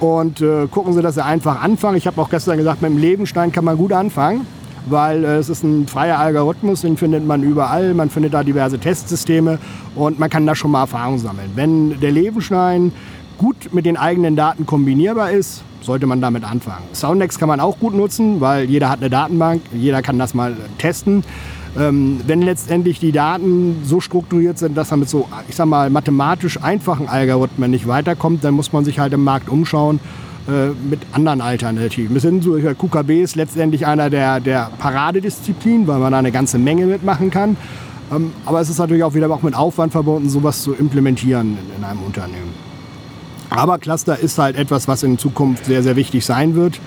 und 0.00 0.40
äh, 0.40 0.66
gucken 0.68 0.92
Sie, 0.92 1.02
dass 1.02 1.14
Sie 1.14 1.24
einfach 1.24 1.62
anfangen. 1.62 1.96
Ich 1.96 2.06
habe 2.06 2.20
auch 2.20 2.30
gestern 2.30 2.58
gesagt, 2.58 2.82
mit 2.82 2.90
dem 2.90 2.98
Lebenstein 2.98 3.52
kann 3.52 3.64
man 3.64 3.76
gut 3.76 3.92
anfangen, 3.92 4.46
weil 4.88 5.24
äh, 5.24 5.36
es 5.36 5.48
ist 5.48 5.62
ein 5.62 5.86
freier 5.86 6.18
Algorithmus, 6.18 6.82
den 6.82 6.96
findet 6.96 7.26
man 7.26 7.42
überall. 7.42 7.94
Man 7.94 8.10
findet 8.10 8.34
da 8.34 8.42
diverse 8.42 8.78
Testsysteme 8.78 9.58
und 9.94 10.18
man 10.18 10.30
kann 10.30 10.46
da 10.46 10.54
schon 10.54 10.70
mal 10.70 10.80
Erfahrung 10.80 11.18
sammeln. 11.18 11.50
Wenn 11.54 12.00
der 12.00 12.10
Lebenstein 12.10 12.92
gut 13.38 13.72
mit 13.72 13.86
den 13.86 13.96
eigenen 13.96 14.36
Daten 14.36 14.66
kombinierbar 14.66 15.30
ist, 15.30 15.62
sollte 15.80 16.06
man 16.06 16.20
damit 16.20 16.44
anfangen. 16.44 16.84
Soundex 16.92 17.38
kann 17.38 17.48
man 17.48 17.60
auch 17.60 17.78
gut 17.78 17.94
nutzen, 17.94 18.40
weil 18.40 18.64
jeder 18.64 18.88
hat 18.88 19.00
eine 19.00 19.10
Datenbank, 19.10 19.62
jeder 19.72 20.02
kann 20.02 20.18
das 20.18 20.34
mal 20.34 20.56
testen. 20.78 21.22
Ähm, 21.78 22.20
wenn 22.26 22.42
letztendlich 22.42 23.00
die 23.00 23.12
Daten 23.12 23.82
so 23.84 24.00
strukturiert 24.00 24.58
sind, 24.58 24.76
dass 24.76 24.90
man 24.90 25.00
mit 25.00 25.08
so, 25.10 25.28
ich 25.48 25.56
sag 25.56 25.66
mal, 25.66 25.90
mathematisch 25.90 26.62
einfachen 26.62 27.08
Algorithmen 27.08 27.70
nicht 27.70 27.86
weiterkommt, 27.86 28.44
dann 28.44 28.54
muss 28.54 28.72
man 28.72 28.84
sich 28.84 28.98
halt 28.98 29.12
im 29.12 29.24
Markt 29.24 29.48
umschauen 29.48 30.00
äh, 30.48 30.68
mit 30.88 31.00
anderen 31.12 31.40
Alternativen. 31.40 32.16
Es 32.16 32.22
sind 32.22 32.44
so, 32.44 32.52
QKB 32.52 33.10
ist 33.22 33.36
letztendlich 33.36 33.86
einer 33.86 34.10
der, 34.10 34.40
der 34.40 34.70
Paradedisziplinen, 34.78 35.86
weil 35.86 35.98
man 35.98 36.12
da 36.12 36.18
eine 36.18 36.32
ganze 36.32 36.58
Menge 36.58 36.86
mitmachen 36.86 37.30
kann. 37.30 37.56
Ähm, 38.10 38.32
aber 38.44 38.60
es 38.60 38.70
ist 38.70 38.78
natürlich 38.78 39.04
auch 39.04 39.14
wieder 39.14 39.30
auch 39.30 39.42
mit 39.42 39.54
Aufwand 39.54 39.92
verbunden, 39.92 40.28
sowas 40.28 40.62
zu 40.62 40.72
implementieren 40.72 41.58
in, 41.58 41.78
in 41.78 41.84
einem 41.84 42.00
Unternehmen. 42.02 42.54
Aber 43.50 43.78
Cluster 43.78 44.18
ist 44.18 44.38
halt 44.38 44.56
etwas, 44.56 44.88
was 44.88 45.02
in 45.02 45.18
Zukunft 45.18 45.66
sehr, 45.66 45.82
sehr 45.82 45.96
wichtig 45.96 46.24
sein 46.24 46.54
wird. 46.54 46.80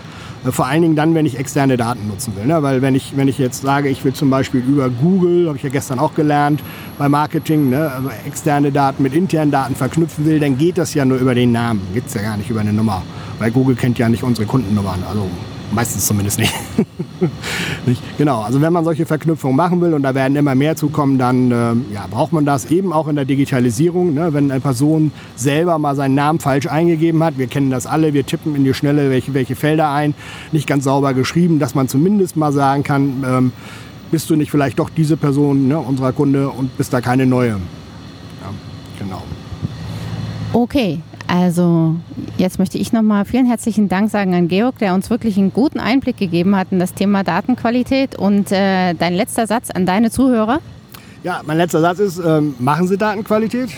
Äh, 0.46 0.52
vor 0.52 0.68
allen 0.68 0.82
Dingen 0.82 0.96
dann, 0.96 1.16
wenn 1.16 1.26
ich 1.26 1.38
externe 1.38 1.78
Daten 1.78 2.08
nutzen 2.08 2.36
will. 2.36 2.46
Ne? 2.46 2.62
Weil 2.64 2.82
wenn 2.82 2.96
ich, 2.96 3.16
wenn 3.16 3.28
ich 3.28 3.38
jetzt 3.38 3.62
sage, 3.62 3.90
ich 3.90 4.04
will 4.04 4.14
zum 4.14 4.30
Beispiel 4.30 4.62
über 4.62 4.90
Google, 4.90 5.48
habe 5.48 5.58
ich 5.58 5.64
ja 5.64 5.70
gestern 5.70 6.00
auch 6.00 6.14
gelernt, 6.16 6.62
bei 6.98 7.10
Marketing, 7.10 7.70
ne? 7.70 7.92
also 7.92 8.10
externe 8.26 8.72
Daten 8.72 9.04
mit 9.04 9.14
internen 9.14 9.52
Daten 9.52 9.76
verknüpfen 9.76 10.26
will, 10.26 10.40
dann 10.40 10.58
geht 10.58 10.78
das 10.78 10.94
ja 10.94 11.06
nur 11.06 11.18
über 11.18 11.36
den 11.36 11.52
Namen. 11.52 11.82
Geht 11.94 12.08
es 12.08 12.14
ja 12.14 12.22
gar 12.22 12.38
nicht 12.38 12.50
über 12.50 12.62
eine 12.62 12.74
Nummer. 12.74 13.02
Weil 13.40 13.52
Google 13.52 13.76
kennt 13.76 13.98
ja 14.00 14.10
nicht 14.10 14.24
unsere 14.24 14.46
Kundennummern. 14.46 15.04
Also 15.08 15.30
Meistens 15.72 16.08
zumindest 16.08 16.40
nicht. 16.40 16.54
nicht. 17.86 18.02
Genau, 18.18 18.42
also 18.42 18.60
wenn 18.60 18.74
man 18.74 18.84
solche 18.84 19.06
Verknüpfungen 19.06 19.56
machen 19.56 19.80
will 19.82 19.94
und 19.94 20.02
da 20.02 20.16
werden 20.16 20.36
immer 20.36 20.56
mehr 20.56 20.76
zukommen, 20.76 21.20
dann 21.20 21.52
äh, 21.52 21.94
ja, 21.94 22.08
braucht 22.10 22.34
man 22.34 22.44
das 22.46 22.66
eben 22.72 22.92
auch 22.92 23.08
in 23.08 23.16
der 23.16 23.26
Digitalisierung. 23.26 24.14
Ne? 24.16 24.34
Wenn 24.34 24.50
eine 24.50 24.62
Person 24.62 25.12
selber 25.36 25.78
mal 25.78 25.96
seinen 25.96 26.16
Namen 26.16 26.40
falsch 26.40 26.66
eingegeben 26.68 27.24
hat, 27.24 27.38
wir 27.38 27.48
kennen 27.48 27.70
das 27.70 27.86
alle, 27.86 28.14
wir 28.14 28.26
tippen 28.26 28.56
in 28.56 28.64
die 28.64 28.74
Schnelle 28.74 29.12
welche, 29.12 29.34
welche 29.36 29.56
Felder 29.56 29.92
ein, 29.92 30.16
nicht 30.52 30.66
ganz 30.66 30.86
sauber 30.86 31.14
geschrieben, 31.14 31.60
dass 31.60 31.76
man 31.76 31.88
zumindest 31.88 32.36
mal 32.36 32.52
sagen 32.52 32.84
kann, 32.84 33.24
ähm, 33.26 33.52
bist 34.10 34.30
du 34.30 34.36
nicht 34.36 34.50
vielleicht 34.50 34.80
doch 34.80 34.90
diese 34.90 35.18
Person, 35.18 35.68
ne, 35.68 35.78
unserer 35.78 36.14
Kunde 36.14 36.50
und 36.50 36.76
bist 36.78 36.94
da 36.94 37.02
keine 37.02 37.28
neue. 37.28 37.50
Ja, 37.50 38.54
genau. 38.98 39.22
Okay, 40.52 41.00
also 41.30 41.96
jetzt 42.38 42.58
möchte 42.58 42.80
ich 42.80 42.92
nochmal 42.92 43.24
vielen 43.24 43.46
herzlichen 43.46 43.88
Dank 43.88 44.10
sagen 44.10 44.34
an 44.34 44.48
Georg, 44.48 44.80
der 44.80 44.96
uns 44.96 45.12
wirklich 45.12 45.38
einen 45.38 45.54
guten 45.54 45.80
Einblick 45.80 46.18
gegeben 46.18 46.56
hat 46.56 46.70
in 46.72 46.80
das 46.80 46.96
Thema 46.96 47.24
Datenqualität. 47.24 48.18
Und 48.18 48.52
äh, 48.52 48.96
dein 48.96 49.14
letzter 49.14 49.46
Satz 49.46 49.70
an 49.70 49.86
deine 49.86 50.10
Zuhörer? 50.10 50.60
Ja, 51.24 51.42
mein 51.46 51.58
letzter 51.58 51.82
Satz 51.82 52.00
ist, 52.00 52.20
ähm, 52.26 52.56
machen 52.58 52.88
Sie 52.88 52.98
Datenqualität, 52.98 53.70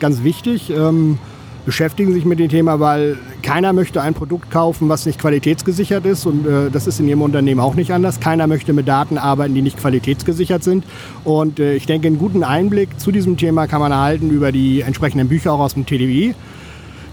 ganz 0.00 0.22
wichtig. 0.22 0.68
Ähm, 0.68 1.18
beschäftigen 1.64 2.12
sich 2.12 2.24
mit 2.24 2.40
dem 2.40 2.48
Thema, 2.48 2.80
weil 2.80 3.16
keiner 3.42 3.72
möchte 3.72 4.02
ein 4.02 4.14
Produkt 4.14 4.50
kaufen, 4.50 4.88
was 4.88 5.06
nicht 5.06 5.18
qualitätsgesichert 5.18 6.04
ist 6.04 6.26
und 6.26 6.46
äh, 6.46 6.70
das 6.70 6.86
ist 6.86 6.98
in 7.00 7.08
Ihrem 7.08 7.22
Unternehmen 7.22 7.60
auch 7.60 7.74
nicht 7.74 7.92
anders. 7.92 8.20
Keiner 8.20 8.46
möchte 8.48 8.72
mit 8.72 8.88
Daten 8.88 9.16
arbeiten, 9.16 9.54
die 9.54 9.62
nicht 9.62 9.78
qualitätsgesichert 9.78 10.64
sind 10.64 10.84
und 11.24 11.60
äh, 11.60 11.74
ich 11.74 11.86
denke, 11.86 12.08
einen 12.08 12.18
guten 12.18 12.42
Einblick 12.42 12.98
zu 12.98 13.12
diesem 13.12 13.36
Thema 13.36 13.66
kann 13.68 13.80
man 13.80 13.92
erhalten 13.92 14.30
über 14.30 14.50
die 14.50 14.80
entsprechenden 14.80 15.28
Bücher 15.28 15.52
auch 15.52 15.60
aus 15.60 15.74
dem 15.74 15.86
TDI. 15.86 16.34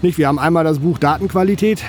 Nicht? 0.02 0.18
Wir 0.18 0.28
haben 0.28 0.38
einmal 0.38 0.64
das 0.64 0.78
Buch 0.78 0.98
Datenqualität 0.98 1.82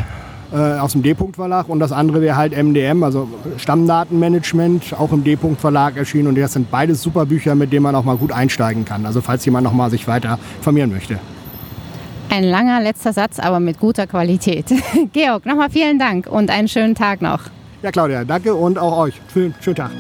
äh, 0.52 0.56
aus 0.56 0.92
dem 0.92 1.02
D-Punkt-Verlag 1.02 1.70
und 1.70 1.80
das 1.80 1.92
andere 1.92 2.22
wäre 2.22 2.36
halt 2.36 2.52
MDM, 2.52 3.04
also 3.04 3.30
Stammdatenmanagement, 3.58 4.94
auch 5.00 5.14
im 5.14 5.24
D-Punkt-Verlag 5.24 5.96
erschienen. 5.96 6.28
Und 6.28 6.38
das 6.38 6.54
sind 6.54 6.70
beides 6.70 7.02
super 7.02 7.26
Bücher, 7.26 7.56
mit 7.56 7.72
denen 7.72 7.84
man 7.84 7.96
auch 7.96 8.04
mal 8.04 8.18
gut 8.18 8.32
einsteigen 8.34 8.84
kann. 8.84 9.06
Also 9.06 9.22
falls 9.22 9.46
jemand 9.46 9.64
noch 9.64 9.74
mal 9.74 9.90
sich 9.90 10.08
weiter 10.08 10.40
informieren 10.58 10.92
möchte. 10.92 11.20
Ein 12.30 12.44
langer 12.44 12.82
letzter 12.82 13.14
Satz, 13.14 13.40
aber 13.40 13.60
mit 13.60 13.80
guter 13.80 14.08
Qualität. 14.08 14.66
Georg, 15.14 15.46
nochmal 15.46 15.70
vielen 15.70 16.00
Dank 16.00 16.28
und 16.28 16.50
einen 16.50 16.68
schönen 16.68 16.96
Tag 16.96 17.22
noch. 17.22 17.42
Ja, 17.82 17.92
Claudia, 17.92 18.24
danke 18.24 18.54
und 18.54 18.78
auch 18.78 18.98
euch. 18.98 19.22
Schönen, 19.34 19.56
schönen 19.60 19.76
Tag. 19.76 19.92